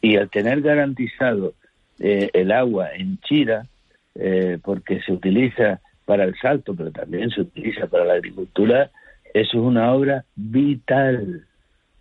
[0.00, 1.54] Y al tener garantizado
[2.00, 3.66] eh, el agua en Chira,
[4.14, 8.90] eh, porque se utiliza para el salto, pero también se utiliza para la agricultura,
[9.34, 11.46] eso es una obra vital,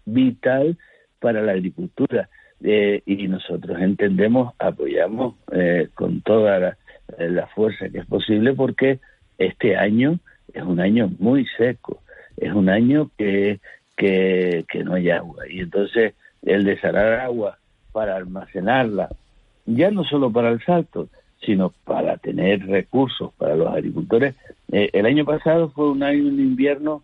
[0.06, 0.78] vital
[1.20, 2.30] para la agricultura.
[2.64, 5.36] y nosotros entendemos, apoyamos
[5.96, 6.78] con toda la,
[7.18, 9.00] eh, la fuerza que es posible porque
[9.38, 10.20] este año
[10.54, 12.02] es un año muy seco,
[12.38, 13.60] es un año que,
[13.96, 15.48] que, no hay agua.
[15.50, 17.58] Y entonces el desalar agua
[17.92, 19.10] para almacenarla,
[19.66, 21.08] ya no solo para el salto,
[21.46, 24.36] sino para tener recursos para los agricultores.
[24.72, 27.04] Eh, el año pasado fue un año, un invierno,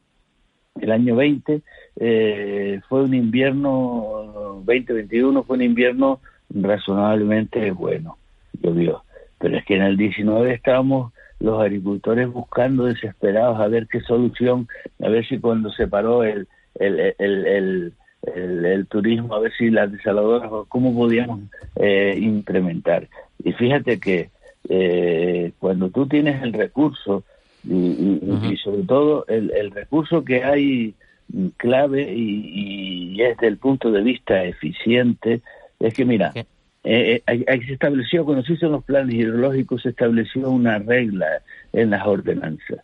[0.79, 1.61] el año 20,
[1.99, 6.19] eh, fue un invierno, 2021 fue un invierno
[6.49, 8.17] razonablemente bueno,
[8.61, 9.03] llovió.
[9.39, 14.67] Pero es que en el 19 estábamos los agricultores buscando desesperados a ver qué solución,
[15.03, 19.91] a ver si cuando se paró el, el, el, el, turismo, a ver si las
[19.91, 21.41] desaladoras, cómo podíamos
[21.75, 23.07] eh, incrementar.
[23.43, 24.29] Y fíjate que
[24.69, 27.23] eh, cuando tú tienes el recurso
[27.63, 30.93] y, sobre todo el, el, recurso que hay
[31.57, 35.41] clave y, y, es desde el punto de vista eficiente,
[35.79, 36.31] es que mira,
[36.83, 41.41] eh, eh se estableció, cuando se hizo los planes hidrológicos, se estableció una regla
[41.73, 42.79] en las ordenanzas.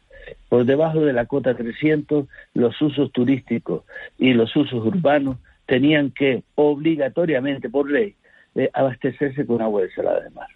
[0.49, 3.83] Por debajo de la cota 300, los usos turísticos
[4.17, 8.15] y los usos urbanos tenían que obligatoriamente, por ley,
[8.55, 10.47] eh, abastecerse con agua desalada de mar.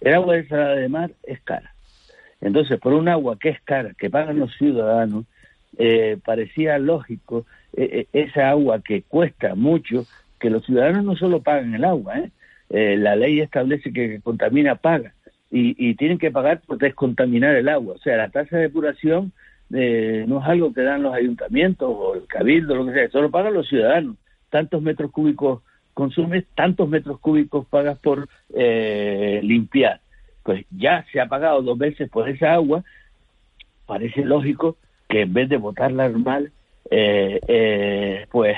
[0.00, 1.74] El agua desalada de mar es cara.
[2.40, 5.26] Entonces, por un agua que es cara, que pagan los ciudadanos,
[5.78, 10.04] eh, parecía lógico esa agua que cuesta mucho,
[10.40, 12.30] que los ciudadanos no solo pagan el agua, ¿eh?
[12.70, 15.12] Eh, la ley establece que contamina paga
[15.50, 17.96] y, tienen que pagar por descontaminar el agua.
[17.96, 19.32] O sea, la tasa de depuración
[19.74, 23.32] eh, no es algo que dan los ayuntamientos o el cabildo, lo que sea, solo
[23.32, 24.16] pagan los ciudadanos.
[24.48, 25.62] Tantos metros cúbicos
[26.00, 30.00] consumes, tantos metros cúbicos pagas por eh, limpiar.
[30.42, 32.82] Pues ya se ha pagado dos veces por esa agua,
[33.86, 34.76] parece lógico
[35.08, 36.50] que en vez de botarla mal,
[38.30, 38.56] pues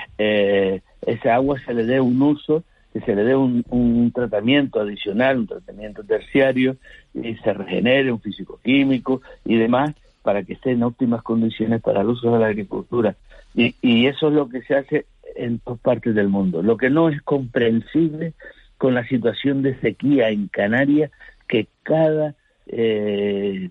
[1.02, 5.46] esa agua se le dé un uso que se le dé un, tratamiento adicional, un
[5.46, 6.76] tratamiento terciario,
[7.14, 12.08] y se regenere un físico-químico y demás para que esté en óptimas condiciones para el
[12.08, 13.16] uso de la agricultura.
[13.54, 16.62] Y, y eso es lo que se hace en todas partes del mundo.
[16.62, 18.34] Lo que no es comprensible
[18.78, 21.10] con la situación de sequía en Canarias,
[21.48, 22.34] que cada,
[22.66, 23.70] eh,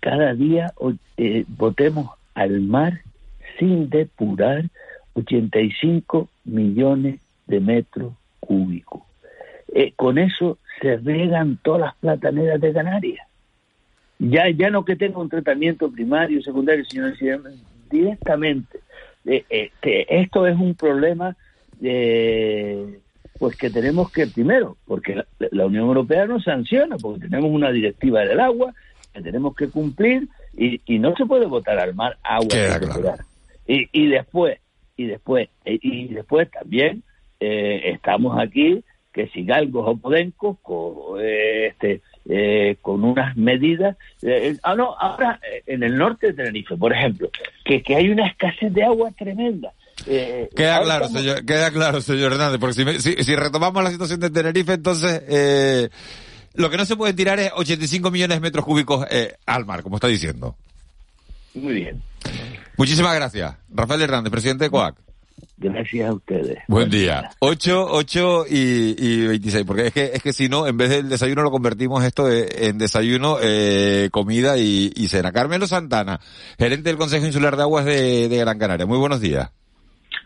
[0.00, 0.72] cada día
[1.16, 3.00] eh, botemos al mar
[3.58, 4.64] sin depurar
[5.14, 9.02] 85 millones de metros cúbicos.
[9.74, 13.26] Eh, con eso se regan todas las plataneras de Canarias.
[14.18, 17.08] Ya, ya no que tenga un tratamiento primario, secundario, sino
[17.90, 18.80] directamente.
[19.30, 21.36] Eh, eh, que esto es un problema
[23.38, 28.22] pues que tenemos que, primero, porque la, Unión Europea nos sanciona, porque tenemos una directiva
[28.22, 28.74] del agua
[29.14, 33.16] que tenemos que cumplir y, y no se puede botar al mar agua.
[33.66, 34.58] Y, y después,
[34.96, 37.04] y después, y después también
[37.38, 43.96] eh, estamos aquí, que si Galgos o Podencos, con, este, eh, con unas medidas.
[44.22, 47.30] Eh, ah, no, ahora en el norte de Tenerife, por ejemplo,
[47.64, 49.72] que, que hay una escasez de agua tremenda.
[50.04, 54.74] queda claro, señor, queda claro, señor Hernández, porque si, si, retomamos la situación de Tenerife,
[54.74, 55.90] entonces
[56.54, 59.06] lo que no se puede tirar es 85 millones de metros cúbicos
[59.46, 60.56] al mar, como está diciendo.
[61.54, 62.02] Muy bien.
[62.76, 63.56] Muchísimas gracias.
[63.70, 65.07] Rafael Hernández, presidente de COAC.
[65.56, 66.58] Gracias a ustedes.
[66.68, 67.30] Buen día.
[67.40, 71.08] 8, 8 y, y 26, porque es que, es que si no, en vez del
[71.08, 75.32] desayuno lo convertimos esto en desayuno, eh, comida y, cena.
[75.32, 76.20] Carmelo Santana,
[76.58, 78.86] gerente del Consejo Insular de Aguas de, Gran Canaria.
[78.86, 79.50] Muy buenos días.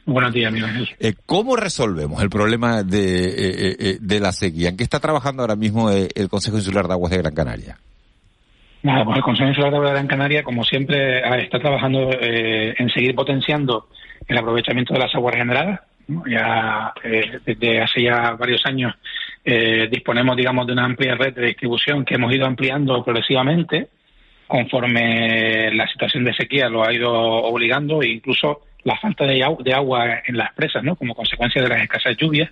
[0.05, 0.67] Buenos días, amigo
[0.99, 4.69] eh, ¿Cómo resolvemos el problema de, eh, eh, de la sequía?
[4.69, 7.79] ¿En qué está trabajando ahora mismo el Consejo Insular de Aguas de Gran Canaria?
[8.83, 12.89] Nada, pues el Consejo Insular de Aguas de Gran Canaria, como siempre, está trabajando en
[12.91, 13.87] seguir potenciando
[14.27, 15.81] el aprovechamiento de las aguas regeneradas.
[16.27, 18.95] Ya eh, desde hace ya varios años
[19.45, 23.89] eh, disponemos, digamos, de una amplia red de distribución que hemos ido ampliando progresivamente
[24.47, 29.73] conforme la situación de sequía lo ha ido obligando e incluso la falta de, de
[29.73, 30.97] agua en las presas, ¿no?
[30.97, 32.51] Como consecuencia de las escasas lluvias,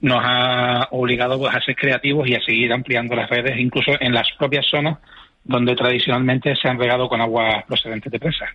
[0.00, 4.12] nos ha obligado pues, a ser creativos y a seguir ampliando las redes, incluso en
[4.12, 4.98] las propias zonas
[5.44, 8.50] donde tradicionalmente se han regado con aguas procedentes de presas.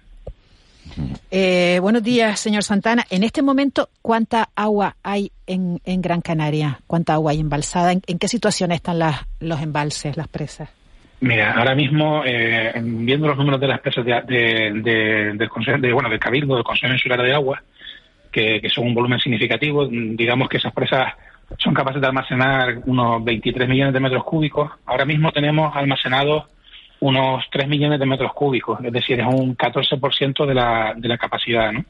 [1.29, 3.05] Eh, buenos días, señor Santana.
[3.09, 6.79] En este momento, ¿cuánta agua hay en, Gran Canaria?
[6.87, 7.91] ¿Cuánta agua hay embalsada?
[7.91, 10.69] ¿En, qué situación están las, los embalses, las presas?
[11.21, 16.19] Mira, ahora mismo, eh, viendo los números de las presas de, del de, bueno, del
[16.19, 17.61] Cabildo, del Consejo Insular de Agua,
[18.31, 21.13] que, que, son un volumen significativo, digamos que esas presas
[21.59, 24.71] son capaces de almacenar unos 23 millones de metros cúbicos.
[24.85, 26.45] Ahora mismo tenemos almacenados
[27.01, 31.17] unos 3 millones de metros cúbicos, es decir, es un 14% de la, de la
[31.17, 31.71] capacidad.
[31.71, 31.83] ¿no?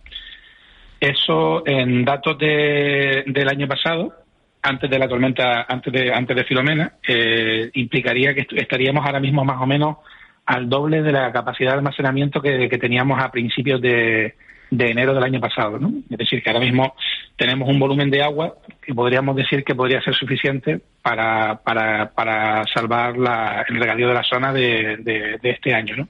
[1.00, 4.14] Eso en datos de, del año pasado,
[4.62, 9.44] antes de la tormenta, antes de, antes de Filomena, eh, implicaría que estaríamos ahora mismo
[9.44, 9.98] más o menos
[10.46, 14.36] al doble de la capacidad de almacenamiento que, que teníamos a principios de,
[14.72, 15.78] de enero del año pasado.
[15.78, 15.92] ¿no?
[16.10, 16.96] Es decir, que ahora mismo
[17.36, 22.64] tenemos un volumen de agua que podríamos decir que podría ser suficiente para, para, para
[22.74, 25.98] salvar la, el regadío de la zona de, de, este año.
[25.98, 26.08] ¿no?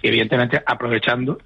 [0.00, 1.38] Y evidentemente aprovechando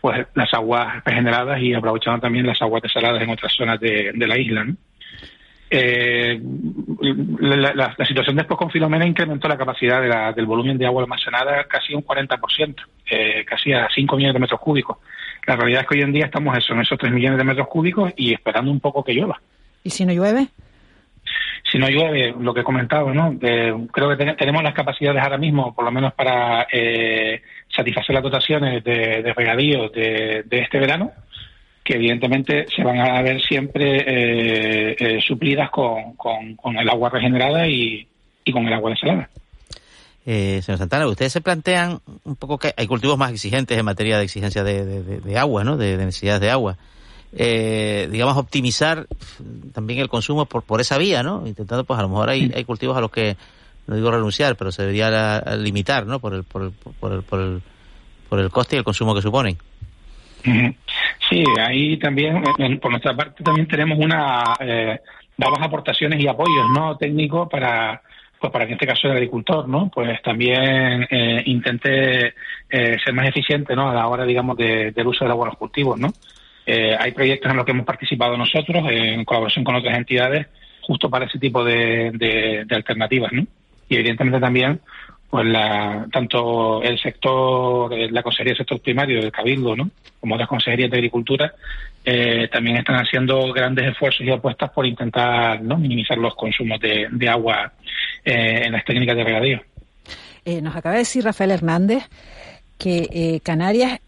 [0.00, 4.26] pues las aguas regeneradas y aprovechando también las aguas desaladas en otras zonas de, de
[4.26, 4.66] la isla.
[5.68, 6.40] Eh,
[7.40, 11.02] la, la, situación después con Filomena incrementó la capacidad de la, del volumen de agua
[11.02, 12.76] almacenada casi un 40%,
[13.10, 14.98] eh, casi a 5 millones de metros cúbicos.
[15.46, 17.68] La realidad es que hoy en día estamos eso, en esos 3 millones de metros
[17.68, 19.40] cúbicos y esperando un poco que llueva.
[19.84, 20.48] ¿Y si no llueve?
[21.70, 23.36] si no llueve, lo que he comentado, ¿no?
[23.38, 28.84] creo que tenemos las capacidades ahora mismo, por lo menos para eh, satisfacer las dotaciones
[28.84, 31.12] de, regadío de, este verano,
[31.82, 37.66] que evidentemente se van a ver siempre eh, eh, suplidas con, con, el agua regenerada
[37.66, 38.06] y,
[38.44, 39.28] y con el agua desalada.
[40.28, 44.18] Eh, señor Santana, ustedes se plantean un poco que hay cultivos más exigentes en materia
[44.18, 45.76] de exigencia de, agua, ¿no?
[45.76, 46.76] De, necesidades de agua.
[47.32, 49.06] Eh, digamos, optimizar
[49.72, 51.46] también el consumo por, por esa vía, ¿no?
[51.46, 53.36] Intentando, pues a lo mejor hay, hay cultivos a los que,
[53.86, 56.18] no digo renunciar, pero se debería limitar, ¿no?
[56.18, 57.62] Por el, por el, por el, por el,
[58.28, 59.56] por el coste y el consumo que suponen.
[61.28, 62.42] Sí, ahí también,
[62.80, 64.98] por nuestra parte, también tenemos una, eh,
[65.38, 66.96] aportaciones y apoyos, ¿no?
[66.96, 68.02] Técnicos para,
[68.38, 69.90] pues para que en este caso el agricultor, ¿no?
[69.92, 72.34] Pues también eh, intente
[72.68, 73.90] eh, ser más eficiente, ¿no?
[73.90, 76.12] A la hora, digamos, de, del uso del agua en los cultivos, ¿no?
[76.66, 80.48] Eh, hay proyectos en los que hemos participado nosotros en colaboración con otras entidades
[80.82, 83.46] justo para ese tipo de, de, alternativas, ¿no?
[83.88, 84.80] Y evidentemente también,
[85.30, 89.90] pues la, tanto el sector, la Consejería del Sector Primario del Cabildo, ¿no?
[90.20, 91.54] Como otras consejerías de Agricultura,
[92.04, 95.76] eh, también están haciendo grandes esfuerzos y apuestas por intentar ¿no?
[95.76, 97.72] minimizar los consumos de agua
[98.26, 99.60] eh, en las técnicas de regadío.
[100.44, 102.02] Eh, nos acaba de decir Rafael Hernández
[102.76, 104.00] que eh, Canarias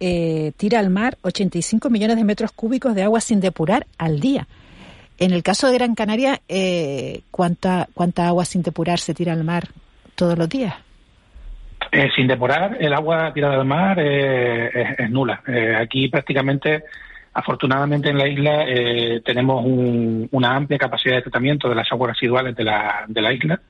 [0.56, 4.46] tira al mar 85 millones de metros cúbicos de agua sin depurar al día.
[5.18, 6.40] En el caso de Gran Canaria,
[7.30, 9.68] ¿cuánta, ¿cuánta agua sin depurar se tira al mar
[10.14, 10.74] todos los días?
[12.14, 15.42] sin depurar, el agua tirada al mar es, nula.
[15.80, 16.84] aquí prácticamente
[17.38, 22.56] Afortunadamente en la isla eh, tenemos una amplia capacidad de tratamiento de las aguas residuales
[22.56, 23.60] de la, de la isla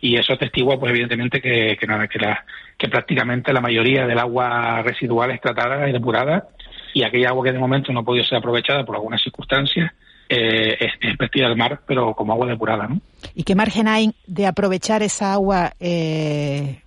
[0.00, 2.44] y eso testigua pues evidentemente que, que, nada, que, la,
[2.78, 6.48] que prácticamente la mayoría del agua residual es tratada y depurada
[6.94, 9.92] y aquella agua que de momento no ha podido ser aprovechada por algunas circunstancias
[10.28, 12.86] eh, es, es al mar, pero como agua depurada.
[12.86, 13.00] ¿no?
[13.34, 16.82] ¿Y qué margen hay de aprovechar esa agua eh,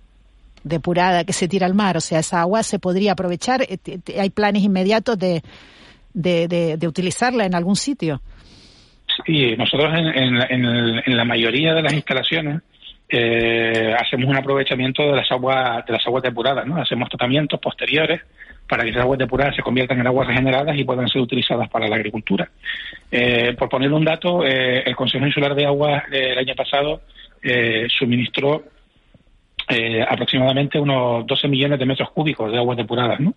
[0.62, 1.98] depurada que se tira al mar?
[1.98, 3.62] O sea, esa agua se podría aprovechar.
[3.62, 3.78] Eh,
[4.18, 5.42] ¿Hay planes inmediatos de,
[6.14, 8.22] de, de, utilizarla en algún sitio.
[9.26, 10.40] Sí, nosotros en,
[11.06, 12.62] en, la mayoría de las instalaciones
[13.16, 16.80] eh, hacemos un aprovechamiento de las aguas de las aguas depuradas, ¿no?
[16.80, 18.20] Hacemos tratamientos posteriores
[18.68, 21.86] para que esas aguas depuradas se conviertan en aguas regeneradas y puedan ser utilizadas para
[21.86, 22.50] la agricultura.
[23.10, 27.02] Eh, por poner un dato, eh, el Consejo Insular de Aguas el año pasado
[27.88, 28.64] suministró
[30.08, 33.34] aproximadamente unos 12 millones de metros cúbicos de aguas depuradas, ¿no?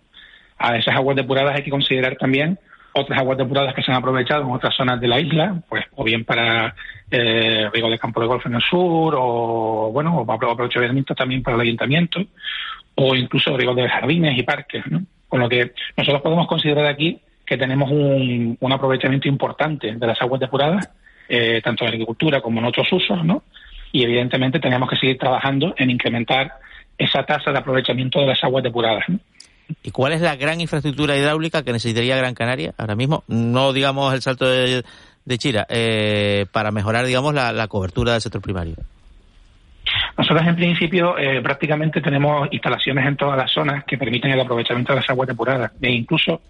[0.56, 2.58] A esas aguas depuradas hay que considerar también
[2.98, 6.04] otras aguas depuradas que se han aprovechado en otras zonas de la isla, pues o
[6.04, 6.74] bien para
[7.10, 11.56] eh, riego de campo de golf en el sur, o bueno, o aprovechamiento también para
[11.56, 12.20] el ayuntamiento,
[12.94, 15.02] o incluso riego de jardines y parques, ¿no?
[15.28, 20.40] Con lo que nosotros podemos considerar aquí que tenemos un, aprovechamiento importante de las aguas
[20.40, 20.90] depuradas,
[21.28, 23.42] eh, tanto en agricultura como en otros usos, ¿no?
[23.90, 26.52] Y evidentemente tenemos que seguir trabajando en incrementar
[26.98, 29.04] esa tasa de aprovechamiento de las aguas depuradas.
[29.82, 33.24] ¿Y cuál es la gran infraestructura hidráulica que necesitaría Gran Canaria ahora mismo?
[33.28, 34.82] No digamos el salto de,
[35.36, 38.76] Chira, eh, para mejorar, digamos, la, cobertura del sector primario.
[40.16, 44.92] Nosotros en principio eh, prácticamente tenemos instalaciones en todas las zonas que permiten el aprovechamiento
[44.92, 45.72] de las aguas depuradas.
[45.80, 46.40] E incluso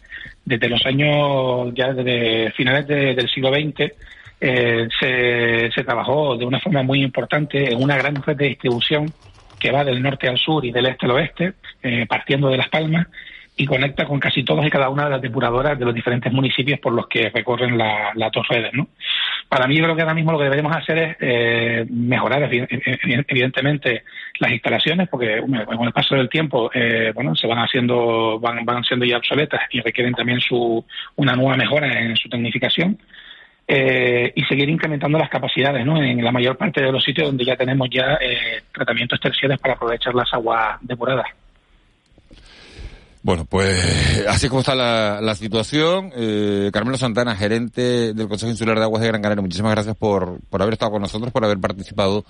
[0.44, 3.92] desde los años, ya desde finales del siglo XX,
[4.40, 9.12] eh, se, se, trabajó de una forma muy importante en una gran red de distribución
[9.58, 12.68] que va del norte al sur y del este al oeste, eh, partiendo de Las
[12.68, 13.06] Palmas,
[13.58, 16.78] y conecta con casi todas y cada una de las depuradoras de los diferentes municipios
[16.78, 18.72] por los que recorren las dos redes.
[18.72, 18.86] ¿no?
[19.48, 24.04] Para mí, creo que ahora mismo lo que deberíamos hacer es eh, mejorar, evidentemente,
[24.38, 28.84] las instalaciones, porque con el paso del tiempo eh, bueno, se van haciendo, van, van
[28.84, 30.84] siendo ya obsoletas y requieren también su,
[31.16, 32.96] una nueva mejora en su tecnificación
[33.70, 36.02] eh, y seguir incrementando las capacidades ¿no?
[36.02, 39.74] en la mayor parte de los sitios donde ya tenemos ya eh, tratamientos terciarios para
[39.74, 41.26] aprovechar las aguas depuradas.
[43.22, 46.12] Bueno, pues así como está la, situación.
[46.16, 50.40] Eh, Carmelo Santana, gerente del Consejo Insular de Aguas de Gran Canaria, muchísimas gracias por,
[50.48, 52.24] por haber estado con nosotros, por haber participado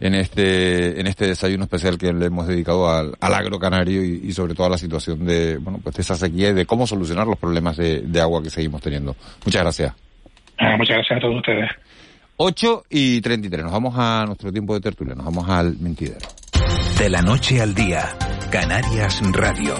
[0.00, 4.30] en este, en este desayuno especial que le hemos dedicado al, al agro canario y,
[4.32, 7.26] sobre todo a la situación de, bueno, pues de esa sequía y de cómo solucionar
[7.26, 9.16] los problemas de agua que seguimos teniendo.
[9.46, 9.94] Muchas gracias.
[10.58, 11.70] Muchas gracias a todos ustedes.
[12.36, 13.62] 8 y 33.
[13.62, 15.14] Nos vamos a nuestro tiempo de tertulia.
[15.14, 16.26] Nos vamos al mentidero.
[16.98, 18.16] De la noche al día.
[18.50, 19.74] Canarias Radio.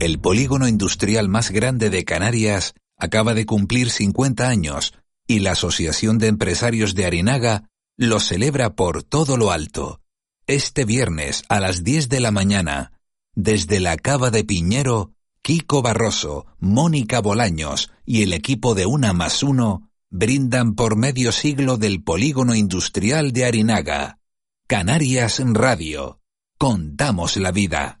[0.00, 4.94] El polígono industrial más grande de Canarias acaba de cumplir 50 años
[5.26, 10.00] y la Asociación de Empresarios de Arinaga lo celebra por todo lo alto.
[10.46, 12.92] Este viernes a las 10 de la mañana,
[13.34, 15.13] desde la Cava de Piñero,
[15.44, 21.76] Kiko Barroso, Mónica Bolaños y el equipo de Una más Uno brindan por medio siglo
[21.76, 24.20] del polígono industrial de Arinaga.
[24.66, 26.22] Canarias Radio.
[26.56, 28.00] Contamos la vida.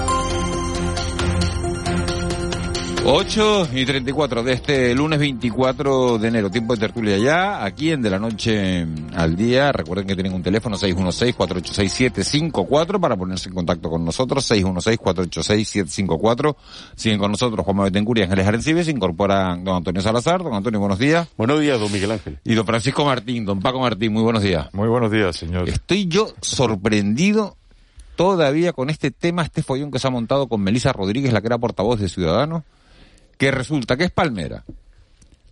[3.03, 8.03] 8 y 34 de este lunes 24 de enero, tiempo de tertulia ya, aquí en
[8.03, 8.85] De la Noche
[9.15, 9.71] al Día.
[9.71, 16.55] Recuerden que tienen un teléfono 616-486-754 para ponerse en contacto con nosotros, 616-486-754.
[16.95, 20.43] Siguen con nosotros Juan Betancourt y Ángeles Arencibes, se incorpora don Antonio Salazar.
[20.43, 21.27] Don Antonio, buenos días.
[21.37, 22.37] Buenos días, don Miguel Ángel.
[22.43, 24.71] Y don Francisco Martín, don Paco Martín, muy buenos días.
[24.73, 25.67] Muy buenos días, señor.
[25.67, 27.57] Estoy yo sorprendido
[28.15, 31.47] todavía con este tema, este follón que se ha montado con Melisa Rodríguez, la que
[31.47, 32.61] era portavoz de Ciudadanos
[33.41, 34.63] que resulta que es Palmera.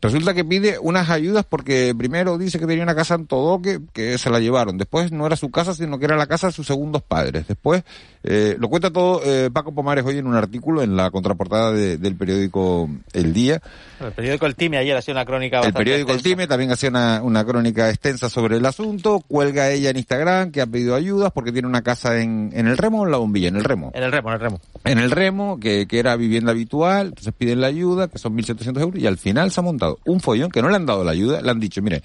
[0.01, 4.17] Resulta que pide unas ayudas porque primero dice que tenía una casa en Todoque que
[4.17, 4.77] se la llevaron.
[4.77, 7.47] Después no era su casa, sino que era la casa de sus segundos padres.
[7.47, 7.83] Después
[8.23, 12.15] eh, lo cuenta todo eh, Paco Pomares hoy en un artículo en la contraportada del
[12.15, 13.61] periódico El Día.
[13.99, 17.21] El periódico El Time ayer hacía una crónica El periódico El Time también hacía una,
[17.21, 19.19] una, crónica extensa sobre el asunto.
[19.27, 22.77] Cuelga ella en Instagram que ha pedido ayudas porque tiene una casa en, en el
[22.77, 23.91] Remo o en la bombilla, en el Remo.
[23.93, 24.61] En el Remo, en el Remo.
[24.85, 28.79] En el Remo, que, que era vivienda habitual, entonces piden la ayuda, que son 1.700
[28.79, 31.11] euros, y al final se ha montado un follón que no le han dado la
[31.11, 32.03] ayuda, le han dicho, mire,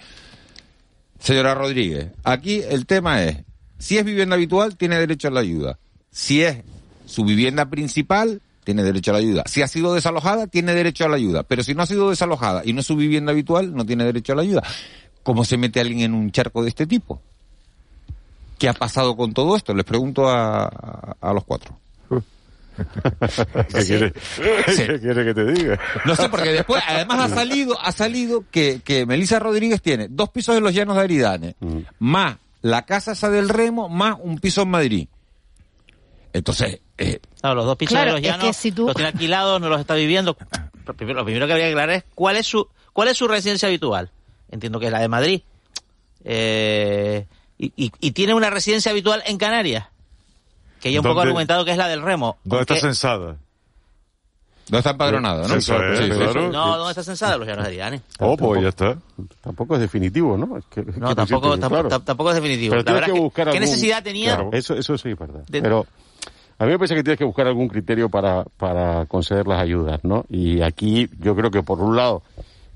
[1.19, 3.39] señora Rodríguez, aquí el tema es,
[3.79, 5.79] si es vivienda habitual, tiene derecho a la ayuda
[6.15, 6.63] si es
[7.07, 9.43] su vivienda principal, tiene derecho a la ayuda.
[9.47, 11.43] Si ha sido desalojada, tiene derecho a la ayuda.
[11.43, 14.33] Pero si no ha sido desalojada y no es su vivienda habitual, no tiene derecho
[14.33, 14.63] a la ayuda.
[15.25, 17.21] ¿Cómo se mete alguien en un charco de este tipo?
[18.59, 19.75] ¿Qué ha pasado con todo esto?
[19.75, 20.67] Les pregunto a,
[21.21, 21.77] a, los cuatro.
[23.69, 23.87] ¿Qué, sí.
[23.87, 24.13] quiere,
[24.67, 24.83] sí.
[24.87, 25.79] ¿Qué quiere que te diga?
[26.05, 30.31] No sé, porque después, además ha salido, ha salido que, que Melissa Rodríguez tiene dos
[30.31, 31.79] pisos en los llanos de Aridane, mm.
[32.01, 35.09] más la casa esa del Remo, más un piso en Madrid.
[36.33, 38.87] Entonces, eh, no, los dos pisos claro, de los llanos es que si tú...
[38.87, 40.37] los tiene alquilados, no los está viviendo.
[40.87, 43.27] Lo primero, lo primero que habría que aclarar es cuál es su cuál es su
[43.27, 44.11] residencia habitual.
[44.51, 45.41] Entiendo que es la de Madrid.
[46.25, 49.87] Eh, y, y, y, tiene una residencia habitual en Canarias.
[50.85, 52.37] Que ya un poco argumentado que es la del Remo.
[52.45, 53.37] ¿Dónde está censada?
[54.71, 55.55] No está empadronado, ¿no?
[55.55, 56.53] Sí, sí, claro.
[56.53, 57.39] No, ¿dónde está censada?
[57.39, 58.03] Los llanos de Ariane.
[58.19, 58.99] Oh, pues ya está.
[59.41, 60.59] Tampoco es definitivo, ¿no?
[60.59, 61.89] Es que, es no, que tampoco, claro.
[61.89, 62.73] tampoco es definitivo.
[62.73, 63.61] Pero la tienes que buscar ¿Qué algún...
[63.63, 64.35] necesidad tenía?
[64.35, 65.43] Claro, eso, eso sí es verdad.
[65.49, 65.63] De...
[65.63, 65.87] Pero
[66.59, 70.01] a mí me parece que tienes que buscar algún criterio para, para conceder las ayudas,
[70.05, 70.27] ¿no?
[70.29, 72.23] Y aquí yo creo que por un lado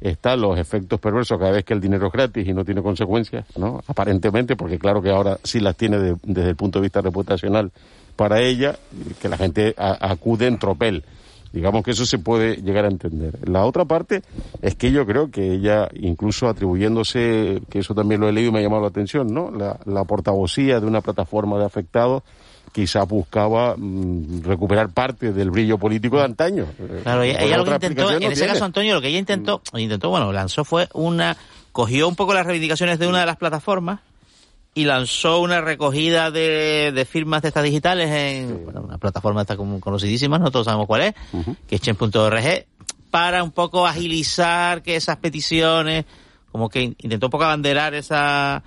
[0.01, 3.45] están los efectos perversos cada vez que el dinero es gratis y no tiene consecuencias,
[3.57, 3.83] ¿no?
[3.87, 7.71] Aparentemente, porque claro que ahora sí las tiene de, desde el punto de vista reputacional
[8.19, 8.77] para ella,
[9.23, 11.05] que la gente a, acude en tropel.
[11.53, 13.49] Digamos que eso se puede llegar a entender.
[13.49, 14.23] La otra parte
[14.61, 18.53] es que yo creo que ella, incluso atribuyéndose, que eso también lo he leído y
[18.53, 19.53] me ha llamado la atención, ¿no?
[19.53, 22.25] La, la portavocía de una plataforma de afectados
[22.73, 26.67] quizá buscaba mmm, recuperar parte del brillo político de antaño.
[27.05, 30.11] Claro, ella, ella lo que intentó, en ese caso, Antonio, lo que ella intentó, intentó,
[30.11, 31.37] bueno, lanzó fue una,
[31.71, 34.01] cogió un poco las reivindicaciones de una de las plataformas
[34.75, 38.55] y lanzó una recogida de, de firmas de estas digitales en sí.
[38.65, 41.57] bueno, una plataforma esta como conocidísima, no todos sabemos cuál es, uh -huh.
[41.67, 42.67] que es chen.org,
[43.11, 46.05] para un poco agilizar que esas peticiones,
[46.53, 48.63] como que intentó un poco abanderar esa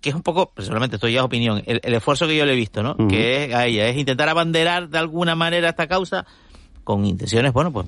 [0.00, 2.52] que es un poco, personalmente esto ya es opinión, el, el, esfuerzo que yo le
[2.52, 2.92] he visto, ¿no?
[2.92, 3.08] Uh -huh.
[3.08, 6.26] Que es a ella, es intentar abanderar de alguna manera esta causa
[6.84, 7.86] con intenciones, bueno, pues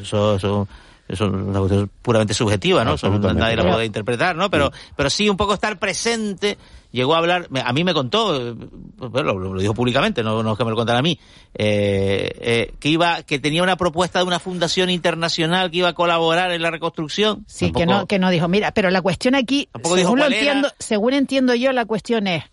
[0.00, 0.68] eso, eso,
[1.08, 2.94] eso es una cuestión puramente subjetiva, ¿no?
[2.94, 4.50] Eso nadie la puede interpretar, ¿no?
[4.50, 4.92] Pero, sí.
[4.96, 6.58] pero sí un poco estar presente,
[6.92, 8.54] llegó a hablar, a mí me contó,
[8.96, 11.18] bueno, lo, dijo públicamente, no, no es que me lo contara a mí,
[11.54, 15.94] eh, eh, que iba, que tenía una propuesta de una fundación internacional que iba a
[15.94, 17.44] colaborar en la reconstrucción.
[17.48, 20.70] Sí, tampoco, que no, que no dijo, mira, pero la cuestión aquí, según lo entiendo,
[20.78, 22.44] según entiendo yo, la cuestión es,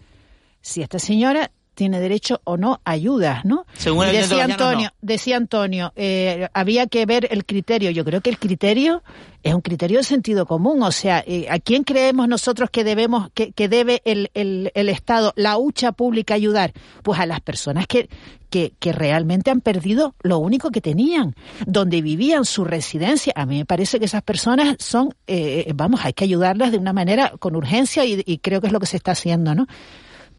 [0.61, 3.65] si esta señora tiene derecho o no a ayudas, ¿no?
[3.71, 4.97] Según el decía Antonio, no.
[5.01, 7.89] decía Antonio, eh, había que ver el criterio.
[7.89, 9.01] Yo creo que el criterio
[9.43, 10.83] es un criterio de sentido común.
[10.83, 14.89] O sea, eh, ¿a quién creemos nosotros que debemos, que, que debe el, el, el,
[14.89, 16.73] Estado, la hucha pública ayudar?
[17.01, 18.09] Pues a las personas que,
[18.49, 21.33] que, que, realmente han perdido lo único que tenían,
[21.65, 23.31] donde vivían su residencia.
[23.37, 26.91] A mí me parece que esas personas son, eh, vamos, hay que ayudarlas de una
[26.91, 29.65] manera con urgencia y, y creo que es lo que se está haciendo, ¿no?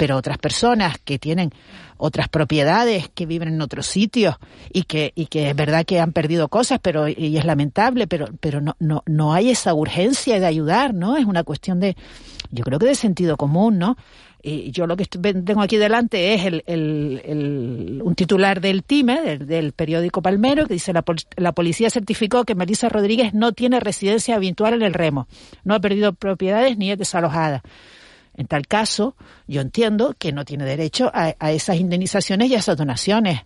[0.00, 1.52] Pero otras personas que tienen
[1.98, 4.36] otras propiedades, que viven en otros sitios
[4.72, 8.30] y que, y que es verdad que han perdido cosas, pero y es lamentable, pero,
[8.40, 11.18] pero no, no, no hay esa urgencia de ayudar, ¿no?
[11.18, 11.98] Es una cuestión de,
[12.50, 13.98] yo creo que de sentido común, ¿no?
[14.42, 19.72] Y yo lo que tengo aquí delante es el, el, un titular del TIME, del,
[19.72, 21.04] periódico Palmero, que dice la,
[21.36, 25.28] la policía certificó que Melissa Rodríguez no tiene residencia habitual en el remo,
[25.62, 27.62] no ha perdido propiedades ni es desalojada.
[28.40, 29.16] En tal caso,
[29.46, 33.42] yo entiendo que no tiene derecho a, esas indemnizaciones y a esas donaciones.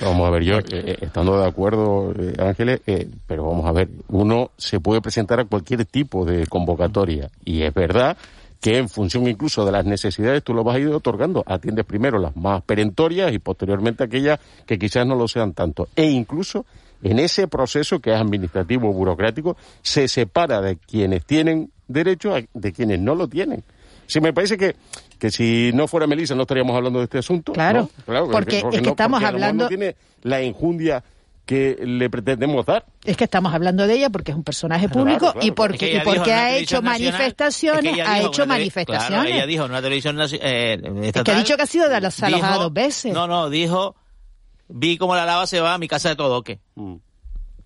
[0.00, 2.80] Vamos a ver, yo eh, eh, estando de acuerdo, eh, Ángeles,
[3.26, 7.74] pero vamos a ver, uno se puede presentar a cualquier tipo de convocatoria y es
[7.74, 8.16] verdad
[8.58, 11.44] que en función incluso de las necesidades tú lo vas a ir otorgando.
[11.46, 15.88] Atiendes primero las más perentorias y posteriormente aquellas que quizás no lo sean tanto.
[15.94, 16.64] E incluso
[17.02, 22.40] en ese proceso que es administrativo o burocrático se separa de quienes tienen derecho a,
[22.54, 23.64] de quienes no lo tienen.
[24.10, 24.74] Sí, me parece que,
[25.20, 27.52] que si no fuera Melissa no estaríamos hablando de este asunto.
[27.52, 29.64] Claro, claro porque, es que estamos hablando...
[29.64, 31.04] no tiene la enjundia
[31.46, 32.86] que le pretendemos dar.
[33.04, 36.32] Es que estamos hablando de ella porque es un personaje público y porque, y porque
[36.32, 39.32] ha hecho manifestaciones, ha hecho manifestaciones.
[39.32, 42.16] ella dijo en una televisión eh, es que ha dicho que ha sido de los
[42.18, 43.12] dos veces.
[43.12, 43.94] No, no, dijo,
[44.68, 46.60] vi cómo la lava se va a mi casa de Todoque.
[46.74, 46.96] Mm.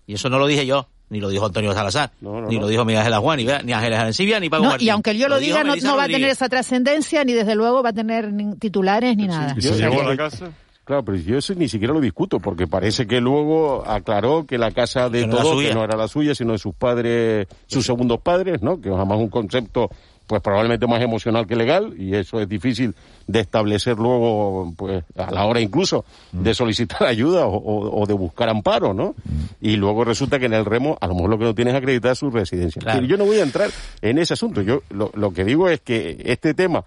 [0.05, 0.89] Y eso no lo dije yo.
[1.09, 4.39] Ni lo dijo Antonio Salazar, ni lo dijo Miguel Ángel Juan, ni, ni Ángeles Arencibia,
[4.39, 7.55] ni Pablo Y aunque yo lo, diga, no, va a tener esa trascendencia, ni desde
[7.55, 9.53] luego va a tener ni titulares, ni nada.
[9.55, 10.51] ¿Y se llevó a la casa?
[10.85, 14.69] Claro, pero yo eso ni siquiera lo discuto, porque parece que luego aclaró que la
[14.69, 18.61] casa de todos, que no era la suya, sino de sus padres, sus segundos padres,
[18.61, 18.79] ¿no?
[18.79, 19.89] Que jamás un concepto
[20.27, 22.95] pues probablemente más emocional que legal y eso es difícil
[23.27, 28.93] de establecer luego pues a la hora incluso de solicitar ayuda o, de buscar amparo
[28.93, 29.15] no
[29.61, 31.77] y luego resulta que en el remo a lo mejor lo que no tiene es
[31.77, 32.81] acreditar su residencia.
[33.01, 33.69] Yo no voy a entrar
[34.01, 34.61] en ese asunto.
[34.61, 36.85] Yo lo, lo que digo es que este tema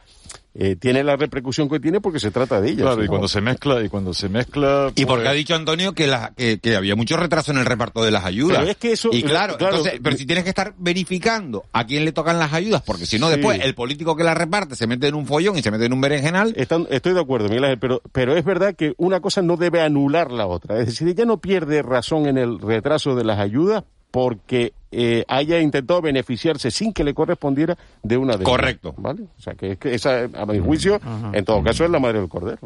[0.60, 2.82] eh, tiene la repercusión que tiene porque se trata de ella.
[2.82, 4.90] Claro, y cuando se mezcla, y cuando se mezcla.
[4.96, 8.02] Y porque pues ha dicho Antonio que, la, que, había mucho retraso en el reparto
[8.02, 8.58] de las ayudas.
[8.58, 9.10] Pero es que eso.
[9.12, 12.82] Y claro, entonces, pero si tienes que estar verificando a quién le tocan las ayudas,
[12.82, 15.62] porque si no, después el político que las reparte se mete en un follón y
[15.62, 16.52] se mete en un berenjenal.
[16.56, 20.32] estoy de acuerdo, Miguel Ángel, pero, pero es verdad que una cosa no debe anular
[20.32, 20.80] la otra.
[20.80, 25.60] Es decir, ella no pierde razón en el retraso de las ayudas porque eh, haya
[25.60, 28.94] intentado beneficiarse sin que le correspondiera de una de Correcto.
[28.96, 29.24] ¿Vale?
[29.38, 30.98] O sea, que, es que esa, a mi juicio,
[31.32, 32.58] en todo caso, es la madre del cordero.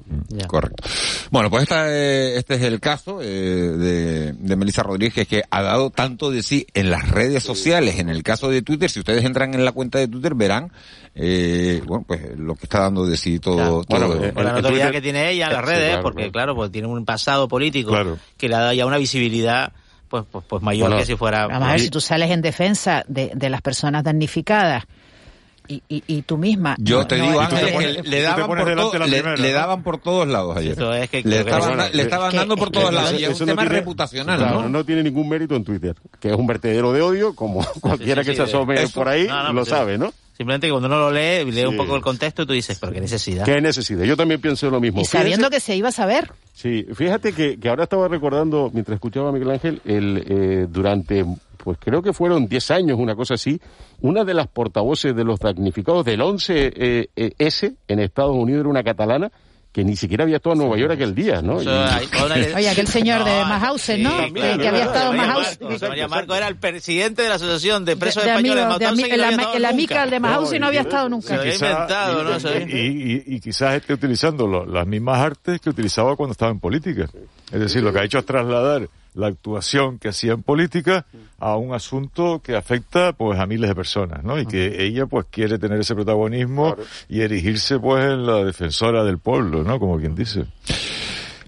[0.47, 0.85] Correcto.
[1.31, 5.63] Bueno, pues esta, eh, este es el caso eh, de, de Melissa Rodríguez, que ha
[5.63, 7.99] dado tanto de sí en las redes sociales.
[7.99, 10.71] En el caso de Twitter, si ustedes entran en la cuenta de Twitter, verán,
[11.15, 13.85] eh, bueno, pues lo que está dando de sí todo.
[13.89, 17.49] Bueno, la notoriedad que tiene ella en las redes, porque claro, pues tiene un pasado
[17.49, 17.97] político
[18.37, 19.73] que le ha dado ya una visibilidad
[20.13, 21.47] pues, pues, pues mayor que si fuera...
[21.47, 24.85] Vamos a ver, si tú sales en defensa de, de las personas damnificadas
[25.67, 26.77] y, y, y, tú misma.
[26.79, 30.77] Yo te digo, Ángel, le, daban por le, daban por todos lados ayer.
[30.77, 33.19] le, estaban, le estaban dando por todos lados.
[33.19, 34.69] Y es un tema reputacional, ¿no?
[34.69, 34.85] ¿no?
[34.85, 38.43] tiene ningún mérito en Twitter, que es un vertedero de odio, como cualquiera que se
[38.43, 40.13] asome por ahí lo sabe, ¿no?
[40.43, 42.93] Simplemente que cuando uno lo lee, lee un poco el contexto y tú dices, pero
[42.93, 43.45] qué necesidad.
[43.45, 44.03] Qué necesidad.
[44.03, 45.01] Yo también pienso lo mismo.
[45.01, 46.33] Y sabiendo que se iba a saber.
[46.53, 51.25] Sí, fíjate que, que ahora estaba recordando, mientras escuchaba a Miguel Ángel, el, eh, durante,
[51.59, 53.61] pues creo que fueron 10 años, una cosa así,
[54.01, 58.69] una de las portavoces de los damnificados del 11S eh, eh, en Estados Unidos era
[58.69, 59.31] una catalana
[59.73, 61.57] que ni siquiera había estado en Nueva York aquel día, ¿no?
[61.57, 64.17] Oye, aquel señor de Mahausen, ¿no?
[64.33, 65.59] que, había estado en Mahausen.
[65.89, 70.11] María Marco era el presidente de la Asociación de Presos Españoles de, de, El amical
[70.11, 71.29] de Mahausen no había estado nunca.
[71.29, 72.51] Se había inventado, ¿no?
[72.69, 77.09] Y, y, quizás esté utilizando las mismas artes que utilizaba cuando estaba en política.
[77.53, 81.05] Es decir, lo que ha hecho es trasladar la actuación que hacía en política
[81.39, 84.41] a un asunto que afecta pues a miles de personas, ¿no?
[84.41, 86.77] Y que ella pues quiere tener ese protagonismo
[87.09, 89.79] y erigirse pues en la defensora del pueblo, ¿no?
[89.79, 90.47] Como quien dice.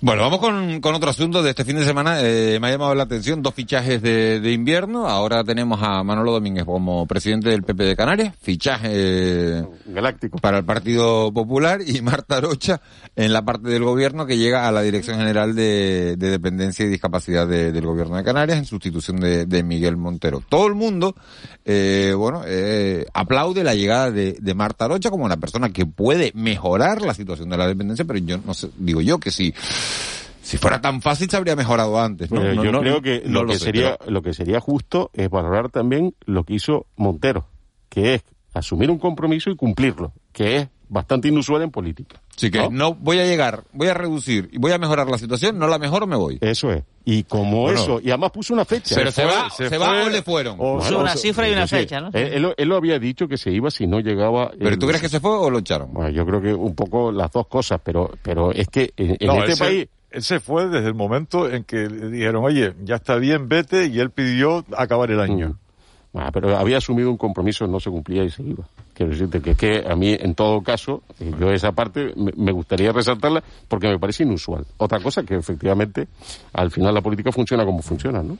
[0.05, 2.21] Bueno, vamos con, con, otro asunto de este fin de semana.
[2.21, 5.09] Eh, me ha llamado la atención dos fichajes de, de, invierno.
[5.09, 10.65] Ahora tenemos a Manolo Domínguez como presidente del PP de Canarias, fichaje galáctico para el
[10.67, 12.83] Partido Popular, y Marta Rocha
[13.17, 16.91] en la parte del gobierno que llega a la Dirección General de, de Dependencia y
[16.91, 20.43] Discapacidad del Gobierno de Canarias en sustitución de, Miguel Montero.
[20.47, 21.17] Todo el mundo,
[21.65, 27.01] eh, bueno, eh, aplaude la llegada de, Marta Rocha como una persona que puede mejorar
[27.01, 29.55] la situación de la dependencia, pero yo no sé, digo yo que si
[30.42, 32.30] si fuera tan fácil se habría mejorado antes.
[32.30, 32.53] ¿no?
[32.53, 36.55] yo creo que, lo, que sería, lo que sería justo es valorar también lo que
[36.55, 37.49] hizo Montero,
[37.88, 42.20] que es asumir un compromiso y cumplirlo, que es bastante inusual en política.
[42.37, 42.95] Así que ¿no?
[42.95, 46.07] voy a llegar, voy a reducir y voy a mejorar la situación, no la mejoro,
[46.07, 46.39] me voy.
[46.41, 46.82] Eso es.
[47.05, 48.95] Y como eso, y además puso una fecha.
[48.95, 50.57] Pero se, va, se, va o le fueron.
[50.57, 52.11] puso una cifra y una fecha, ¿no?
[52.12, 54.53] Él, él, lo había dicho que se iba si no llegaba.
[54.59, 55.93] ¿Pero tú crees que se fue o lo echaron?
[55.93, 59.57] Bueno, yo creo que un poco las dos cosas, pero, pero es que en, este
[59.57, 59.89] país.
[60.11, 63.87] él se fue desde el momento en que le dijeron, oye, ya está bien, vete,
[63.87, 65.59] y él pidió acabar el año.
[66.12, 66.18] Mm.
[66.18, 68.64] Ah, pero había asumido un compromiso, no se cumplía y se iba.
[68.95, 72.53] Quiero decirte que es que a mí, en todo caso, eh, yo esa parte me
[72.53, 74.64] gustaría resaltarla porque me parece inusual.
[74.76, 76.07] Otra cosa que efectivamente,
[76.53, 78.38] al final la política funciona como funciona, ¿no?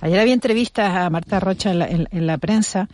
[0.00, 2.88] Ayer había entrevistas a Marta Rocha en la, prensa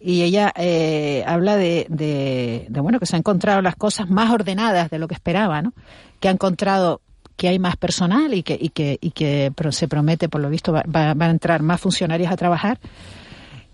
[0.00, 4.90] y ella eh, habla de, de, bueno, que se han encontrado las cosas más ordenadas
[4.90, 5.72] de lo que esperaba, ¿no?
[6.18, 7.00] Que ha encontrado
[7.36, 10.72] que hay más personal y que, y que, y que se promete, por lo visto,
[10.72, 10.82] va,
[11.14, 12.80] va a entrar más funcionarios a trabajar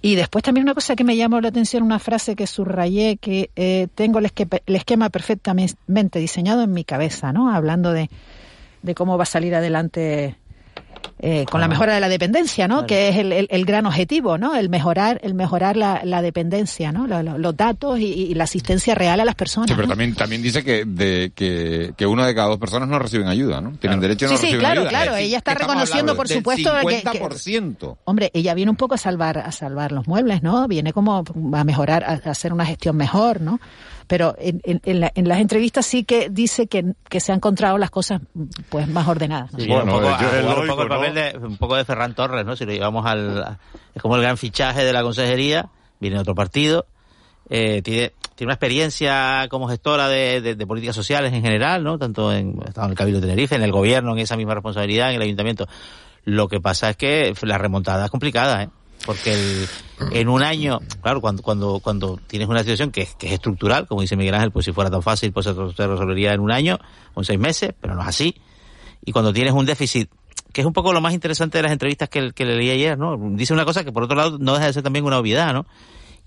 [0.01, 3.51] y después también una cosa que me llamó la atención, una frase que subrayé, que
[3.57, 4.31] eh, tengo el,
[4.67, 7.53] esquema perfectamente diseñado en mi cabeza, ¿no?
[7.53, 8.09] Hablando de,
[8.83, 10.37] de cómo va a salir adelante
[11.21, 12.87] eh, con la mejora de la dependencia, ¿no?
[12.87, 14.55] Que es el, el, gran objetivo, ¿no?
[14.55, 17.07] El mejorar, el mejorar la, la dependencia, ¿no?
[17.07, 19.69] Los, datos y, la asistencia real a las personas.
[19.69, 22.99] Sí, pero también, también dice que, de, que, que una de cada dos personas no
[22.99, 23.73] reciben ayuda, ¿no?
[23.73, 25.17] Tienen derecho a no sí, sí, claro, claro.
[25.17, 29.53] Ella está reconociendo, por supuesto, que, que, hombre, ella viene un poco a salvar, a
[29.53, 30.69] salvar los muebles, ¿no?
[30.69, 33.61] Viene como a mejorar, a hacer una gestión mejor, ¿no?
[34.09, 38.23] Pero en, en, las entrevistas sí que dice que, que, se han encontrado las cosas
[38.71, 39.53] pues más ordenadas.
[39.53, 39.69] un
[40.67, 42.57] poco, el papel de, un poco de Ferran Torres, ¿no?
[42.57, 43.59] Si lo llevamos al...
[43.95, 45.69] Es como el gran fichaje de la consejería,
[46.01, 46.87] viene de otro partido,
[47.51, 51.99] eh, tiene, tiene una experiencia como gestora de, de, políticas sociales en general, ¿no?
[51.99, 55.17] Tanto en, en el Cabildo de Tenerife, en el gobierno, en esa misma responsabilidad, en
[55.17, 55.69] el ayuntamiento.
[56.25, 58.69] Lo que pasa es que la remontada es complicada, ¿eh?
[59.09, 59.67] Porque
[60.11, 64.17] en un año, claro, cuando, cuando, cuando tienes una situación que, es estructural, como dice
[64.17, 66.79] Miguel Ángel, pues si fuera tan fácil, pues se resolvería en un año
[67.15, 68.35] o en seis meses, pero no es así.
[69.03, 70.11] Y cuando tienes un déficit,
[70.53, 72.99] que es un poco lo más interesante de las entrevistas que, que le leí ayer,
[72.99, 73.17] ¿no?
[73.31, 75.65] Dice una cosa que por otro lado no deja de ser también una obviedad, ¿no?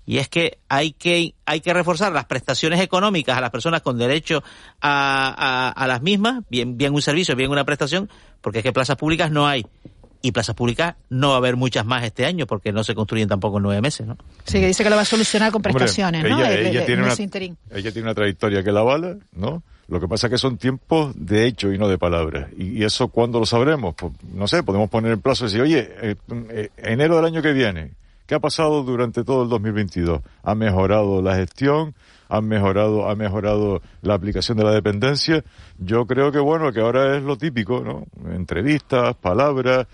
[0.04, 3.96] Y es que hay que, hay que reforzar las prestaciones económicas a las personas con
[3.96, 4.42] derecho
[4.80, 8.10] a, a, a las mismas, bien, bien un servicio, bien una prestación,
[8.40, 9.64] porque es que plazas públicas no hay
[10.22, 13.28] y plazas públicas no va a haber muchas más este año porque no se construyen
[13.28, 14.16] tampoco en nueve meses, ¿no?
[14.44, 16.44] Sí, que dice que lo va a solucionar con prestaciones, ¿no?
[16.44, 19.62] Ella, tiene una, ella tiene una trayectoria que la avala, ¿no?
[19.88, 22.48] Lo que pasa es que son tiempos de hecho y no de palabras.
[22.56, 23.94] Y, eso, ¿cuándo lo sabremos?
[23.94, 26.16] Pues, no sé, podemos poner en plazo y decir, oye, eh,
[26.50, 27.90] eh, enero del año que viene,
[28.26, 30.20] ¿qué ha pasado durante todo el 2022?
[30.44, 31.94] ¿Ha mejorado la gestión?
[32.32, 35.44] han mejorado, ha mejorado la aplicación de la dependencia.
[35.76, 38.06] Yo creo que bueno, que ahora es lo típico, ¿no?
[38.32, 39.86] Entrevistas, palabras,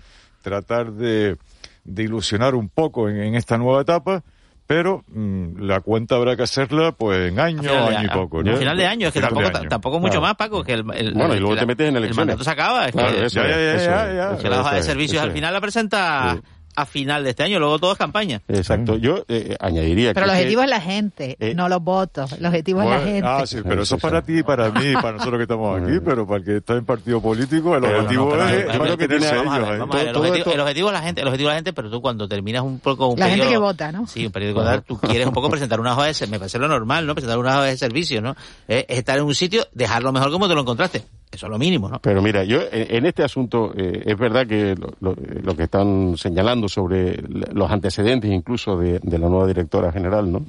[0.49, 1.37] tratar de,
[1.83, 4.23] de ilusionar un poco en, esta nueva etapa
[4.65, 8.43] pero mm, la cuenta habrá que hacerla pues en año, año y poco.
[8.43, 8.55] ¿no?
[8.55, 11.55] final de año, es que tampoco, tampoco mucho más, Paco, que el, Bueno, y luego
[11.55, 12.11] te metes en elecciones.
[12.11, 12.85] El mandato se acaba.
[12.85, 16.39] Es claro, eso, ya, ya, ya, ya, la hoja de servicios al final la presenta
[16.75, 18.41] a final de este año, luego todo es campaña.
[18.47, 22.45] Exacto, yo eh, añadiría pero el objetivo es la gente, eh, no los votos, el
[22.45, 23.23] objetivo es la gente.
[23.25, 25.99] Ah, sí, pero eso es para ti y para mí, para nosotros que estamos aquí,
[26.03, 30.45] pero para el que está en partido político, el objetivo es, que tiene ellos.
[30.45, 32.79] El objetivo es la gente, el objetivo es la gente, pero tú cuando terminas un
[32.79, 34.07] poco un La gente que vota, ¿no?
[34.07, 36.67] Sí, un periodo de tú quieres un poco presentar una hoja de me parece lo
[36.67, 37.15] normal, ¿no?
[37.15, 38.35] Presentar una hoja de servicio, ¿no?
[38.67, 41.03] Es estar en un sitio, dejarlo mejor como te lo encontraste.
[41.31, 41.99] Eso es lo mínimo, ¿no?
[41.99, 47.21] Pero mira, yo en, este asunto eh, es verdad que lo, que están señalando sobre
[47.53, 50.43] los antecedentes incluso de, la nueva directora general, ¿no?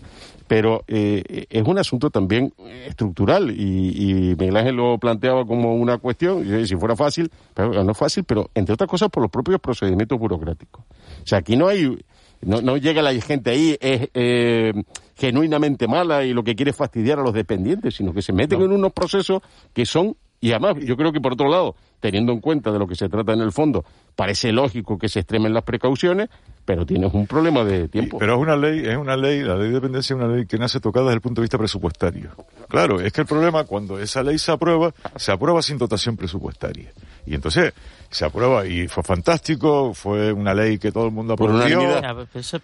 [0.47, 2.55] Pero eh, es un asunto también
[2.87, 7.93] estructural y, Miguel Ángel lo planteaba como una cuestión, y si fuera fácil, pero no
[7.93, 10.83] es fácil, pero entre otras cosas por los propios procedimientos burocráticos.
[10.83, 11.95] O sea, aquí no hay,
[12.41, 14.73] no, no llega la gente ahí, es eh,
[15.15, 18.63] genuinamente mala y lo que quiere es fastidiar a los dependientes, sino que se meten
[18.63, 19.43] en unos procesos
[19.75, 22.87] que son y además, yo creo que por otro lado, teniendo en cuenta de lo
[22.87, 23.85] que se trata en el fondo,
[24.17, 26.31] parece lógico que se extremen las precauciones,
[26.65, 28.17] pero tienes un problema de tiempo.
[28.19, 30.57] pero es una ley, es una ley, la ley de dependencia es una ley que
[30.57, 32.31] nace tocada desde el punto de vista presupuestario.
[32.69, 36.91] Claro, es que el problema cuando esa ley se aprueba, se aprueba sin dotación presupuestaria.
[37.27, 37.73] Y entonces
[38.11, 41.53] se aprueba y fue fantástico, fue una ley que todo el mundo apoyó.
[41.53, 42.27] Por unanimidad.
[42.35, 42.61] Ese,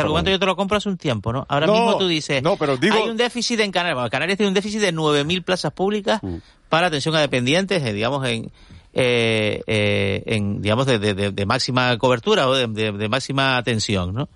[0.00, 1.44] argumento yo te lo compro hace un tiempo, ¿no?
[1.48, 4.08] Ahora mismo tú dices, no, pero digo, hay un déficit en Canarias.
[4.10, 6.36] Canarias tiene un déficit de 9.000 plazas públicas mm.
[6.68, 8.50] para atención a dependientes, eh, digamos, en,
[8.94, 14.28] eh, eh, en digamos, de, de, de, máxima cobertura o de, máxima atención, ¿no?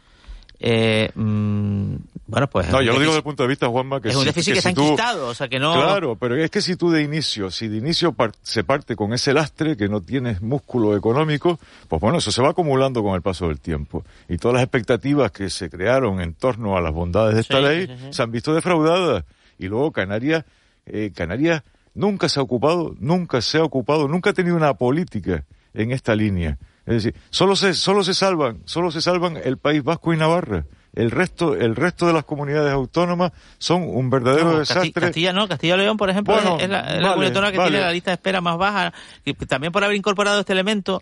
[0.65, 1.97] Eh, mm,
[2.29, 2.71] bueno, pues.
[2.71, 4.59] No, yo lo digo desde el punto de vista, Juanma, que es un déficit que,
[4.61, 5.75] está enquistado, o sea que no.
[5.75, 9.35] Claro, pero es que si tú de inicio, si de inicio se parte con ese
[9.35, 11.59] lastre que no tienes músculo económico,
[11.89, 14.05] pues bueno, eso se va acumulando con el paso del tiempo.
[14.29, 17.89] Y todas las expectativas que se crearon en torno a las bondades de esta ley
[18.11, 19.25] se han visto defraudadas.
[19.59, 20.45] Y luego Canarias
[20.87, 21.63] eh, Canarias
[21.95, 25.45] nunca se ha ocupado, nunca se ha ocupado, nunca ha tenido una política
[25.75, 26.59] en esta línea.
[26.87, 30.65] Es decir, solo se, solo se salvan, solo se salvan el País Vasco y Navarra.
[30.95, 34.91] El resto, el resto de las comunidades autónomas son un verdadero No, desastre.
[34.91, 37.27] Casti- Castilla no, Castilla León, por ejemplo, Bueno, es, es la, es la vale, comunidad
[37.29, 37.71] autónoma que vale.
[37.71, 38.93] tiene la lista de espera más baja,
[39.25, 41.01] y también por haber incorporado este elemento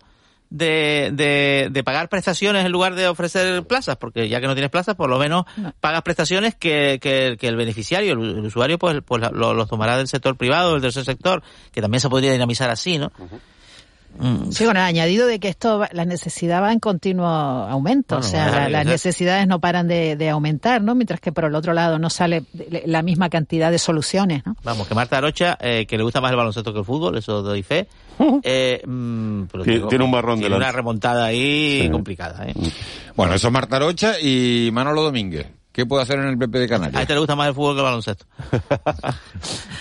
[0.49, 4.69] de, de, de pagar prestaciones en lugar de ofrecer plazas, porque ya que no tienes
[4.71, 5.45] plazas, por lo menos
[5.81, 9.67] pagas prestaciones que, que, que el beneficiario, el, el usuario, pues, pues la- lo, los
[9.67, 11.41] tomará del sector privado, del tercer sector,
[11.73, 13.11] que también se podría dinamizar así, ¿no?
[14.51, 18.27] Sí, con el añadido de que esto, va- la necesidad va en continuo aumento, Bueno,
[18.27, 20.93] o sea, la- las necesidades no paran de, de aumentar, ¿no?
[20.95, 24.55] Mientras que por el otro lado no sale de- la misma cantidad de soluciones, ¿no?
[24.63, 27.41] Vamos, que Marta Arocha, eh, que le gusta más el baloncesto que el fútbol, eso
[27.41, 27.87] doy fe.
[28.43, 30.65] Eh, mm, pero Tiene- tiene un marrón Tiene delante.
[30.65, 31.89] una remontada ahí Sí.
[31.89, 32.53] complicada, ¿eh?
[33.15, 35.47] Bueno, eso es Marta Rocha y Manolo Domínguez.
[35.71, 37.01] ¿Qué puede hacer en el PP de A Canarias?
[37.01, 38.25] este le gusta más el fútbol que el baloncesto.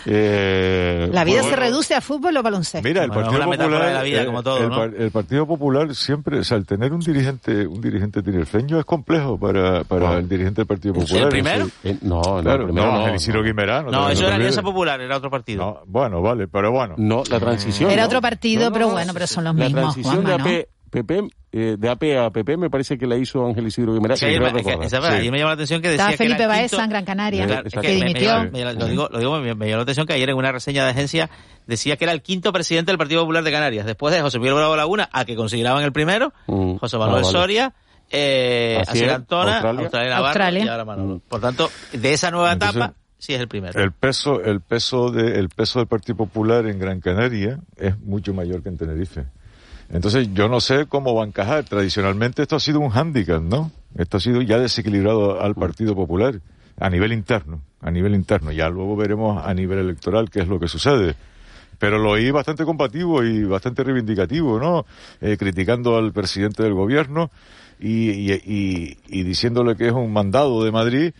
[0.06, 2.86] Eh, La vida bueno, se reduce a fútbol o baloncesto.
[2.88, 4.68] Mira, el Bueno, Partido es una metáfora Popular, de la vida, eh, como todo, el,
[4.70, 4.76] ¿no?
[4.76, 8.84] par- el Partido Popular siempre, o sea, el tener un dirigente, un dirigente tinerfeño es
[8.86, 11.28] complejo para, para el dirigente del Partido ¿El Popular.
[11.28, 11.66] primero?
[11.66, 11.72] Sí.
[11.84, 13.42] eh, no, no, Claro, primero no, no, no.
[13.42, 14.36] Guimerá, No, te- eso era.
[14.36, 15.64] Alianza Popular, era otro partido.
[15.64, 16.94] No, bueno, vale, pero bueno.
[16.96, 17.90] No, la transición.
[17.90, 18.06] Era ¿no?
[18.08, 20.60] otro partido, No, no, pero no, bueno, pero son los la mismos, transición Juanma, de
[20.60, 24.14] AP, PP, eh, de AP a PP me parece que la hizo Ángel Isidro Guimerá.
[24.14, 25.06] Es que ayer, creo me- es que- esa Sí.
[25.08, 26.36] ayer me llamó la atención que decía Estaba Felipe
[26.68, 28.50] quinto- en Gran Canaria, Claro, que que me- me dimitió.
[28.50, 30.90] me- lo digo, lo digo, me, llamó la atención que ayer en una reseña de
[30.90, 31.30] agencia
[31.66, 34.54] decía que era el quinto presidente del Partido Popular de Canarias, después de José Miguel
[34.54, 36.76] Bravo Laguna, a que consideraban el primero, Mm.
[36.76, 37.32] José Manuel Ah, vale.
[37.38, 37.72] Soria,
[38.10, 39.80] eh, Así Asier Antona, Australia.
[39.82, 40.64] Australia, Navarro Australia.
[40.64, 41.20] y ahora Manolo.
[41.28, 43.80] Por tanto, de esa nueva Entonces, etapa, sí es el primero.
[43.80, 48.34] El peso, el peso de, el peso del Partido Popular en Gran Canaria es mucho
[48.34, 49.26] mayor que en Tenerife.
[49.92, 51.64] Entonces yo no sé cómo va a encajar.
[51.64, 53.70] Tradicionalmente esto ha sido un hándicap, ¿no?
[53.96, 56.40] Esto ha sido ya desequilibrado al Partido Popular
[56.78, 58.52] a nivel interno, a nivel interno.
[58.52, 61.14] Ya luego veremos a nivel electoral qué es lo que sucede.
[61.78, 64.84] Pero lo oí bastante combativo y bastante reivindicativo, ¿no?
[65.20, 67.30] Eh, criticando al presidente del gobierno
[67.80, 71.12] y, y, y- y diciéndole que es un mandado de Madrid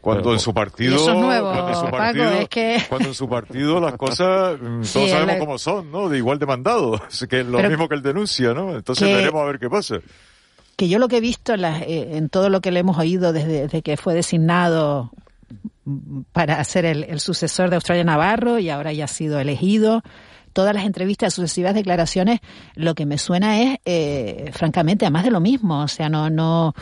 [0.00, 3.08] cuando en su partido eso es nuevo, cuando en su Paco, partido, es que- cuando
[3.08, 6.08] en su partido las cosas mm, todos Sí, sabemos el- cómo son, ¿no?
[6.08, 8.74] De igual de mandado, Así que es lo Pero- mismo que él denuncia, ¿no?
[8.76, 9.96] Entonces Que- veremos a ver qué pasa.
[10.76, 12.98] que yo lo que he visto en, las- eh, en todo lo que le hemos
[12.98, 15.10] oído desde, desde que fue designado
[16.32, 20.02] para ser el, el sucesor de Australia Navarro y ahora ya ha sido elegido,
[20.52, 22.40] todas las entrevistas, sucesivas declaraciones,
[22.74, 25.82] lo que me suena es, eh, francamente, a más de lo mismo.
[25.82, 26.74] O sea, no, no,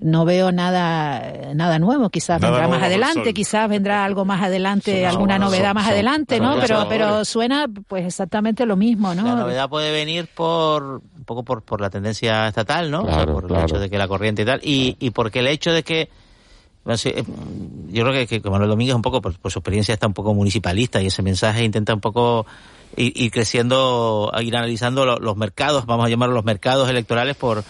[0.00, 2.10] no veo nada, nada nuevo.
[2.10, 5.84] Quizás Nada vendrá nuevo más adelante, quizás vendrá algo más adelante, alguna novedad son- más
[5.84, 6.60] son- adelante, son ¿no?
[6.60, 9.24] Pero, pero suena, pues, exactamente lo mismo, ¿no?
[9.24, 13.02] La novedad puede venir por un poco por, por la tendencia estatal, ¿no?
[13.02, 13.64] o sea, Claro, por claro.
[13.64, 16.08] el hecho de que la corriente y tal, y, y porque el hecho de que
[17.04, 17.24] eh,
[17.90, 20.32] yo creo que, que Manuel Domínguez un poco por, por su experiencia está un poco
[20.32, 22.46] municipalista y ese mensaje intenta un poco
[22.96, 27.62] ir, ir creciendo, ir analizando lo- los mercados, vamos a llamarlo los mercados electorales por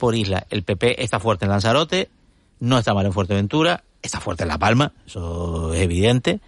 [0.00, 0.44] por isla.
[0.50, 2.10] El PP está fuerte en Lanzarote,
[2.58, 6.40] no está mal en Fuerteventura, está fuerte en La Palma, eso es evidente.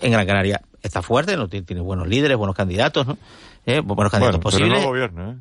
[0.00, 3.16] En Gran Canaria está fuerte, no tiene, tiene buenos líderes, buenos candidatos, ¿no?
[3.64, 4.82] Eh, buenos candidatos Bueno, pero posibles.
[4.82, 5.36] no gobierna, ¿eh?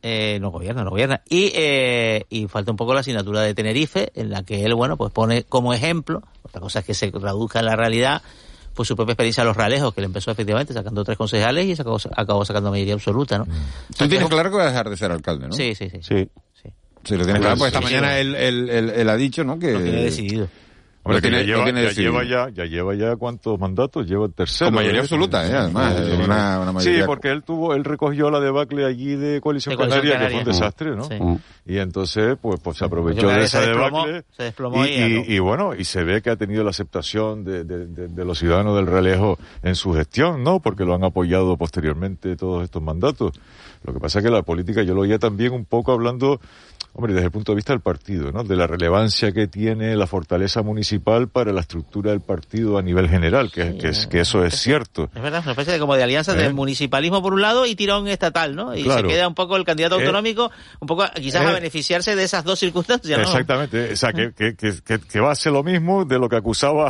[0.00, 1.22] Eh, no gobierna, no gobierna.
[1.28, 4.96] Y, eh, y falta un poco la asignatura de Tenerife, en la que él, bueno,
[4.96, 8.22] pues pone como ejemplo, otra cosa es que se traduzca en la realidad,
[8.74, 11.74] pues su propia experiencia a los ralejos, que le empezó efectivamente sacando tres concejales y
[11.74, 13.46] se acabó, acabó sacando mayoría absoluta, ¿no?
[13.96, 15.52] Tú tienes claro que vas a dejar de ser alcalde, ¿no?
[15.52, 15.98] Sí, sí, sí.
[16.02, 16.28] Sí.
[17.08, 19.44] Sí, lo tienes claro, Sí, porque esta sí, mañana él, él, él- él ha dicho,
[19.44, 19.58] ¿no?
[19.58, 20.48] Que Lo tiene decidido.
[21.04, 24.26] Hombre, que tiene- ya, lleva, tiene ya lleva ya, ya lleva ya cuántos mandatos, lleva
[24.26, 24.66] el tercero.
[24.66, 25.02] Con mayoría ¿eh?
[25.04, 25.54] absoluta, ¿eh?
[25.54, 29.40] Además, Sí, una- una sí, mayoría- porque él tuvo, él recogió la debacle allí de
[29.40, 31.04] Coalición, De Coalición Canaria, que fue un desastre, ¿no?
[31.04, 31.14] Sí.
[31.64, 34.24] Y entonces, pues, pues se aprovechó de esa se desplomó, debacle.
[34.36, 35.24] se desplomó y, y y- ganó.
[35.28, 38.38] y bueno, y se ve que ha tenido la aceptación de, de- de- de los
[38.38, 40.60] ciudadanos del Relejo en su gestión, ¿no?
[40.60, 43.32] Porque lo han apoyado posteriormente todos estos mandatos.
[43.84, 46.40] Lo que pasa es que la política, yo lo oía también un poco hablando,
[46.92, 48.42] hombre, desde el punto de vista del partido, ¿no?
[48.44, 53.08] De la relevancia que tiene la fortaleza municipal para la estructura del partido a nivel
[53.08, 55.10] general, que, que, es- que eso es cierto.
[55.14, 56.36] Es verdad, una especie de como de alianza ¿Eh?
[56.36, 58.74] de municipalismo por un lado y tirón estatal, ¿no?
[58.74, 59.08] Y Claro.
[59.08, 60.50] se queda un poco el candidato Eh, autonómico,
[60.80, 63.24] un poco quizás a eh, beneficiarse de esas dos circunstancias, ¿no?
[63.24, 66.28] Exactamente, o sea, que, que, que, que- que va a ser lo mismo de lo
[66.28, 66.88] que acusaba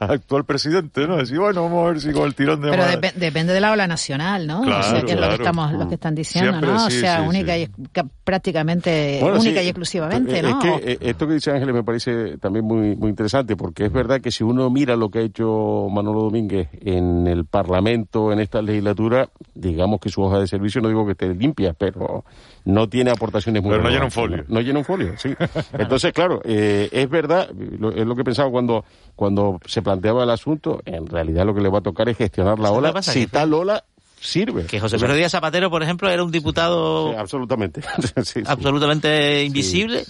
[0.00, 1.16] al actual presidente, ¿no?
[1.16, 3.72] Decir, bueno, vamos a ver si con el tirón de Pero depe- depende de la
[3.72, 4.62] ola nacional, ¿no?
[4.62, 6.86] Claro, O sea, que es lo que estamos, lo que están diciendo, ¿no?
[6.86, 7.68] o sea, única y
[8.24, 10.60] prácticamente única y exclusivamente, ¿no?
[10.60, 13.92] Es que eh, esto que dice Ángeles me parece también muy, muy interesante, porque es
[13.92, 18.40] verdad que si uno mira lo que ha hecho Manolo Domínguez en el Parlamento, en
[18.40, 22.24] esta legislatura, digamos que su hoja de servicio, no digo que esté limpia, pero
[22.64, 24.44] no tiene aportaciones muy Pero no llena un folio.
[24.48, 25.34] No, llena un folio, sí.
[25.78, 30.80] Entonces, claro, eh, es verdad, es lo que pensaba cuando, cuando se planteaba el asunto,
[30.84, 33.02] en realidad lo que le va a tocar es gestionar la ola.
[33.02, 33.84] Si tal ola
[34.26, 34.66] sirve.
[34.66, 37.16] Que José Pedro Díaz Zapatero, por ejemplo, era un diputado...
[37.18, 37.80] absolutamente.
[38.46, 40.04] absolutamente invisible,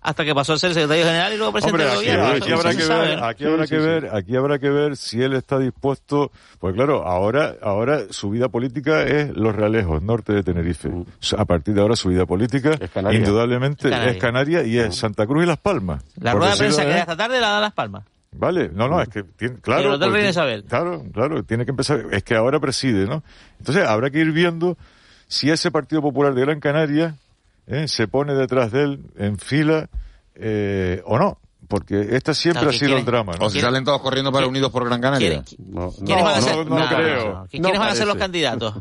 [0.00, 2.26] hasta que pasó a ser secretario general y luego presidente del gobierno.
[2.26, 5.58] Aquí, habrá que ver, aquí habrá que ver, aquí habrá que ver si él está
[5.58, 10.88] dispuesto, pues claro, ahora, ahora su vida política es Los Realejos, norte de Tenerife.
[10.88, 11.04] Mm.
[11.36, 12.78] A partir de ahora su vida política,
[13.12, 14.64] indudablemente, es Canaria.
[14.64, 16.02] y es Santa Cruz y Las Palmas.
[16.20, 18.04] La rueda de prensa que da esta tarde la da Las Palmas.
[18.32, 19.96] Vale, no, no, es que, tiene, claro.
[20.28, 20.64] Isabel.
[20.64, 23.22] Claro, claro, tiene que empezar, es que ahora preside, ¿no?
[23.58, 24.76] Entonces habrá que ir viendo
[25.26, 27.16] si ese Partido Popular de Gran Canaria
[27.66, 29.88] eh, se pone detrás de él en fila
[30.34, 31.38] eh, o no
[31.68, 33.34] porque esta siempre ha sido el drama.
[33.38, 33.46] ¿no?
[33.46, 35.44] O si salen todos corriendo para Unidos por Gran Canaria.
[35.58, 37.46] No, no, creo.
[37.50, 38.74] ¿Quiénes van a ser los candidatos?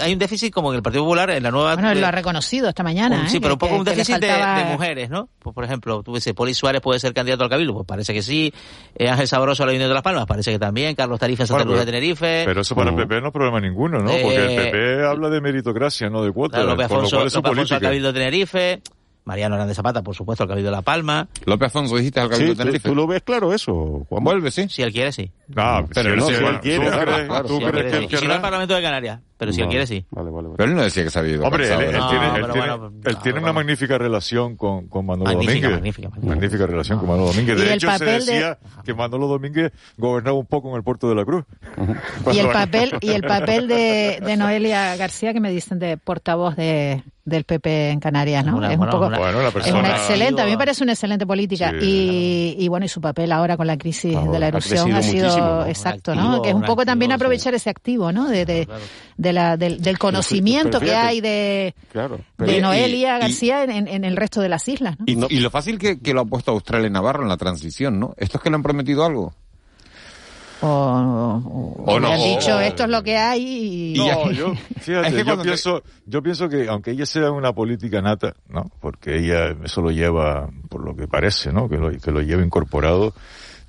[0.00, 1.74] hay un déficit como en el Partido Popular en la nueva...
[1.74, 3.28] Bueno, lo ha reconocido esta mañana.
[3.28, 4.30] sí, pero un poco un déficit de,
[4.70, 5.28] mujeres, ¿no?
[5.38, 8.22] Pues, por ejemplo, tú dices, Poli Suárez puede ser candidato al Cabildo, pues parece que
[8.22, 8.52] sí.
[8.94, 10.94] Eh, Ángel Sabroso a la Unión de las Palmas, parece que también.
[10.94, 12.42] Carlos Tarifa en Santa Cruz de Tenerife.
[12.46, 14.10] Pero eso para el PP no es problema ninguno, ¿no?
[14.10, 16.64] Porque el PP eh, habla de meritocracia, no de cuotas.
[16.64, 18.82] López Afonso, López Afonso al Cabildo de Tenerife.
[19.24, 21.28] Mariano Hernández Zapata, por supuesto, al Cabildo de La Palma.
[21.44, 22.88] López Afonso, dijiste al Cabildo de Tenerife.
[22.88, 24.24] Tú, lo ves claro eso, Juan.
[24.24, 24.68] Vuelve, sí.
[24.68, 25.30] Si él quiere, sí.
[25.48, 26.90] No, pero no, si, él quiere.
[26.90, 29.68] ¿Tú crees, claro, ¿tú crees que, Si no el Parlamento de Canarias, pero si él
[29.68, 30.04] quiere, sí.
[30.10, 31.40] Vale, vale, Pero él no decía que sabía.
[31.40, 32.74] Hombre, él, él, tiene, él tiene,
[33.06, 35.70] él tiene una magnífica relación con, con Manolo Domínguez.
[35.70, 36.34] Magnífica, magnífica.
[36.34, 37.56] magnífica relación con Manolo Domínguez.
[37.56, 41.24] De hecho, se decía que Manolo Domínguez gobernaba un poco en el puerto de la
[41.24, 41.46] Cruz.
[42.30, 46.54] Y el papel, y el papel de, de Noelia García, que me dicen de portavoz
[46.56, 48.62] de del PP en Canarias, ¿no?
[48.68, 52.68] es un poco, es una excelente, a mí me parece una excelente política y, y,
[52.68, 56.42] bueno, y su papel ahora con la crisis de la erupción ha, sido exacto, ¿no?
[56.42, 58.28] Que es un poco también aprovechar ese activo, ¿no?
[58.28, 58.66] De,
[59.30, 61.74] de, la, del, conocimiento que hay de,
[62.38, 65.06] de Noelia García en, en, el resto de las islas, ¿no?
[65.06, 67.98] Y, y lo fácil que, que lo ha puesto Australia y Navarro en la transición,
[67.98, 68.14] ¿no?
[68.16, 69.34] ¿Esto es que le han prometido algo?
[70.62, 73.98] o, no, han dicho esto es lo que hay y...
[73.98, 78.70] No, yo, fíjate, yo pienso, yo pienso que aunque ella sea una política nata, ¿no?
[78.80, 81.68] Porque ella eso lo lleva, por lo que parece, ¿no?
[81.68, 83.14] Que lo, que lo lleva incorporado,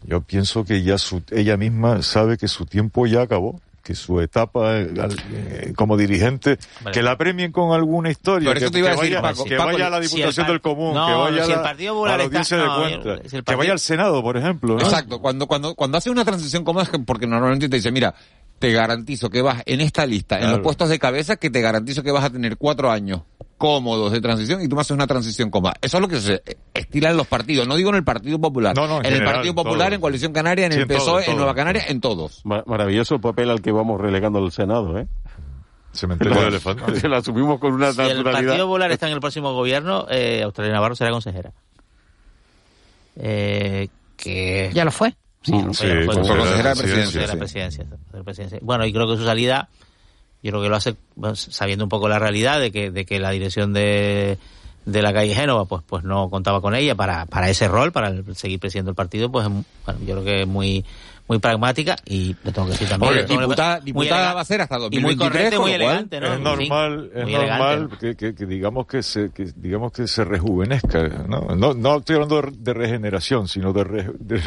[0.04, 3.62] yo pienso que ya su, ella misma sabe que su tiempo ya acabó
[3.92, 4.94] que su etapa eh,
[5.34, 6.58] eh, como dirigente,
[6.94, 11.44] que la premien con alguna historia, que, vaya, a la Diputación del Común, que vaya
[11.44, 11.48] a,
[12.18, 14.80] la, audiencia de cuentas, que vaya al Senado, por ejemplo.
[14.80, 18.16] Exacto, cuando, cuando, cuando hace una transición como es, porque normalmente te dice, mira,
[18.62, 22.04] te garantizo que vas en esta lista, en los puestos de cabeza, que te garantizo
[22.04, 23.24] que vas a tener cuatro años
[23.58, 25.74] cómodos de transición y tú me haces una transición cómoda.
[25.82, 27.68] Eso es lo que se estila en los partidos.
[27.68, 28.76] No digo en el Partido Popular.
[29.04, 32.46] en, el Partido Popular, en Coalición Canaria, en el PSOE, en Nueva Canaria, en todos.
[32.46, 35.08] maravilloso el papel al que vamos relegando al Senado, ¿eh?
[35.92, 37.04] Cementerio de elefantes.
[37.04, 38.42] la asumimos con una si naturalidad.
[38.42, 41.52] el Partido Popular está en el próximo gobierno, eh, Australia Navarro será consejera.
[43.16, 44.70] Eh, que...
[44.72, 45.16] Ya lo fue.
[45.42, 47.36] Sí, fue, consejera de la
[48.24, 48.60] presidencia.
[48.62, 49.70] Bueno, y creo que su salida
[50.44, 50.96] yo creo que lo hace
[51.34, 54.38] sabiendo un poco la realidad de que, de que la dirección de,
[54.86, 58.14] de la calle Génova pues pues no contaba con ella para, para ese rol, para
[58.34, 60.86] seguir presidiendo el partido, pues bueno, yo creo que es muy
[61.32, 63.26] muy pragmática y le tengo que decir también.
[63.26, 66.34] diputada, diputada va a ser hasta 2023, y muy correcta, muy elegante, ¿no?
[66.34, 71.56] Es normal, es normal que, que, digamos que se que digamos que se rejuvenezca, ¿no?
[71.56, 74.42] No, no estoy hablando de, regeneración, sino de, de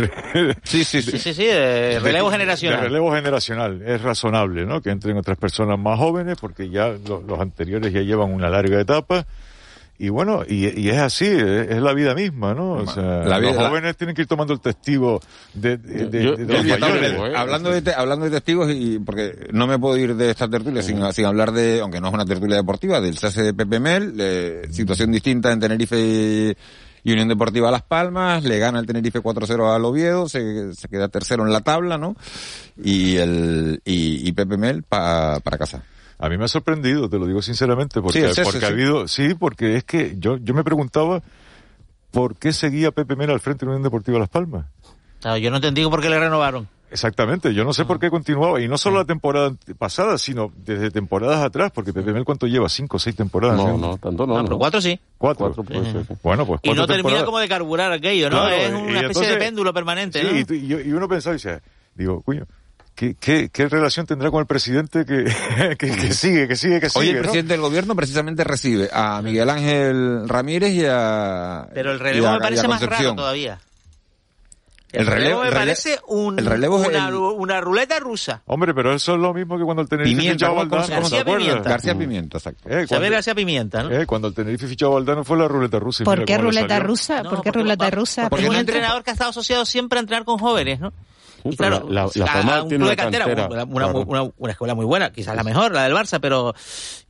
[0.64, 2.80] sí, sí, sí, sí, sí, de relevo generacional.
[2.80, 4.82] De relevo generacional, es razonable, ¿no?
[4.82, 9.24] Que entren otras personas más jóvenes porque ya los anteriores ya llevan una larga etapa
[9.97, 12.73] y bueno, y, y es así, es, la vida misma, ¿no?
[12.73, 15.21] O sea, los jóvenes tienen que ir tomando el testigo
[15.55, 17.17] de, de, los mayores.
[17.37, 21.01] Hablando de, hablando de testigos, y porque no me puedo ir de esta tertulia sin,
[21.13, 25.13] sin hablar de, aunque no es una tertulia deportiva, del CAC de Pepe Mel, situación
[25.13, 26.57] distinta en Tenerife
[27.05, 31.07] y, Unión Deportiva Las Palmas, le gana el Tenerife 4-0 al Oviedo, se, se queda
[31.09, 32.17] tercero en la tabla, ¿no?
[32.83, 35.85] Y el, y, y Pepe Mel para casa.
[36.19, 39.77] A mí me ha sorprendido, te lo digo sinceramente, porque, porque ha habido, sí, porque
[39.77, 41.23] es que yo, yo me preguntaba
[42.11, 44.67] por qué seguía Pepe Mera al frente de la Unión Deportiva Las Palmas.
[45.41, 46.69] yo no entendí por qué le renovaron.
[46.95, 50.93] Exactamente, yo no sé por qué continuaba, y no solo la temporada pasada, sino desde
[50.93, 53.57] temporadas atrás, porque Pepe Mel cuánto lleva, cinco o seis temporadas.
[53.57, 54.39] No, no, tanto no.
[54.39, 54.97] no, pero cuatro sí.
[55.19, 55.53] Cuatro.
[56.23, 58.47] Bueno, pues Y no termina como de carburar aquello, ¿no?
[58.49, 61.61] es una especie de péndulo permanente, sí, y, y, uno pensaba y decía,
[61.97, 62.47] digo, cuño,
[62.95, 65.25] ¿Qué, qué, qué relación tendrá con el presidente que,
[65.79, 67.01] que, que sigue, que sigue, que sigue?
[67.01, 67.23] Hoy el ¿no?
[67.23, 71.67] presidente del gobierno precisamente recibe a Miguel Ángel Ramírez y a...
[71.75, 73.59] Pero el relevo a- me parece más raro todavía.
[74.93, 78.43] El relevo, me parece un, el relevo una, el- una ruleta rusa.
[78.47, 80.71] Hombre, pero eso es lo mismo que cuando el Tenerife Pimienta, fichó a ¿cómo- cómo
[80.71, 81.35] Valdano, se- cómo se ¿te García?
[81.49, 81.69] Pimienta.
[81.69, 82.69] García Pimienta, exacto.
[82.69, 83.91] Eh, Saber cuando, García Pimienta, ¿no?
[83.91, 86.05] eh, cuando el Tenerife fichó a Valdano fue la ruleta rusa.
[86.05, 87.25] ¿Por qué ruleta rusa?
[87.25, 88.31] No, ¿Por qué ruleta rusa?
[88.31, 90.93] Porque es un entrenador que ha estado asociado siempre a entrenar con jóvenes, ¿no?
[91.45, 93.65] Y pero claro, la- la a- forma un tiene club de una cantera, cantera, una,
[93.65, 94.05] una- claro.
[94.07, 96.55] una- una escuela muy buena, quizás la mejor, la del Barça, pero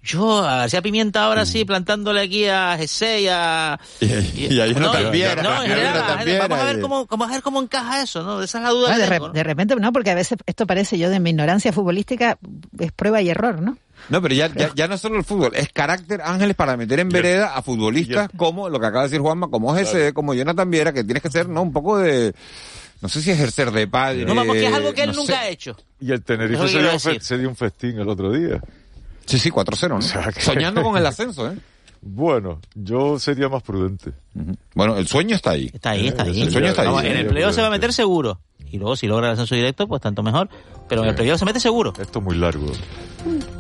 [0.03, 3.78] yo a García Pimienta ahora sí, plantándole aquí a Jesse y a...
[4.01, 7.07] Y, y Jonathan no, Viera, no, en y general, Jonathan vamos a ver y- cómo,
[7.07, 8.43] vamos a ver cómo encaja eso, ¿no?
[8.43, 9.32] Esa es la duda Ah, que de, re- tengo, ¿no?
[9.35, 12.37] de repente, no, porque a veces esto parece yo de mi ignorancia futbolística,
[12.78, 13.78] es prueba y error, ¿no?
[14.11, 16.99] No, pero ya, ya, ya no es solo el fútbol, es carácter Ángeles para meter
[17.01, 20.68] en vereda a futbolistas como lo que acaba de decir Juanma, como Jesse, como Jonathan
[20.70, 21.62] Viera, que tienes que ser, ¿no?
[21.62, 22.35] Un poco de,
[23.01, 24.24] no sé si ejercer de padre.
[24.24, 25.38] No, porque es algo que él no nunca sé.
[25.38, 25.76] ha hecho.
[26.01, 27.22] Y el Tenerife que se dio, un fe- decir.
[27.22, 28.61] se dio un festín el otro día.
[29.26, 30.03] Sí, sí, 4-0, ¿no?
[30.03, 31.57] sea, que- Soñando con el ascenso, ¿eh?
[32.07, 34.12] Bueno, yo sería más prudente.
[34.74, 35.70] Bueno, el sueño está ahí.
[35.72, 36.42] Está ahí, está ahí.
[36.42, 36.88] El sueño está ahí.
[36.88, 38.40] Vamos, en el playoff se va a meter seguro.
[38.70, 40.51] Y luego si logra el ascenso directo, pues tanto mejor.
[40.86, 41.95] Pero en el playoff se mete seguro.
[41.99, 42.66] Esto es muy largo.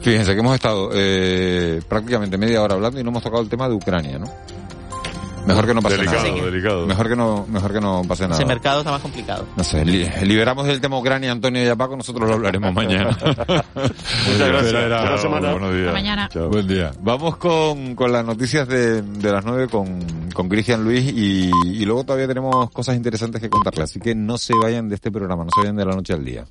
[0.02, 3.66] Fíjense que hemos estado eh, prácticamente media hora hablando y no hemos tocado el tema
[3.66, 4.26] de Ucrania, ¿no?
[5.46, 6.44] Mejor que no pase Delicado, nada.
[6.50, 6.86] delicado.
[6.86, 8.34] Mejor que no, mejor que no pase nada.
[8.36, 9.46] Ese mercado está más complicado.
[9.56, 13.10] No sé, li- liberamos el tema Ucrania, Antonio y a Paco, nosotros lo hablaremos mañana.
[13.74, 14.72] Muchas gracias.
[14.72, 15.50] Buena semana.
[15.52, 15.86] Buenos días.
[15.88, 16.28] Hasta mañana.
[16.32, 16.48] Chao.
[16.48, 16.90] Buen día.
[17.00, 20.00] Vamos con, con las noticias de, de las nueve con,
[20.32, 24.38] con Cristian Luis y, y luego todavía tenemos cosas interesantes que contarle, así que no
[24.38, 26.42] se vayan de este programa, no se vayan de la noche al día.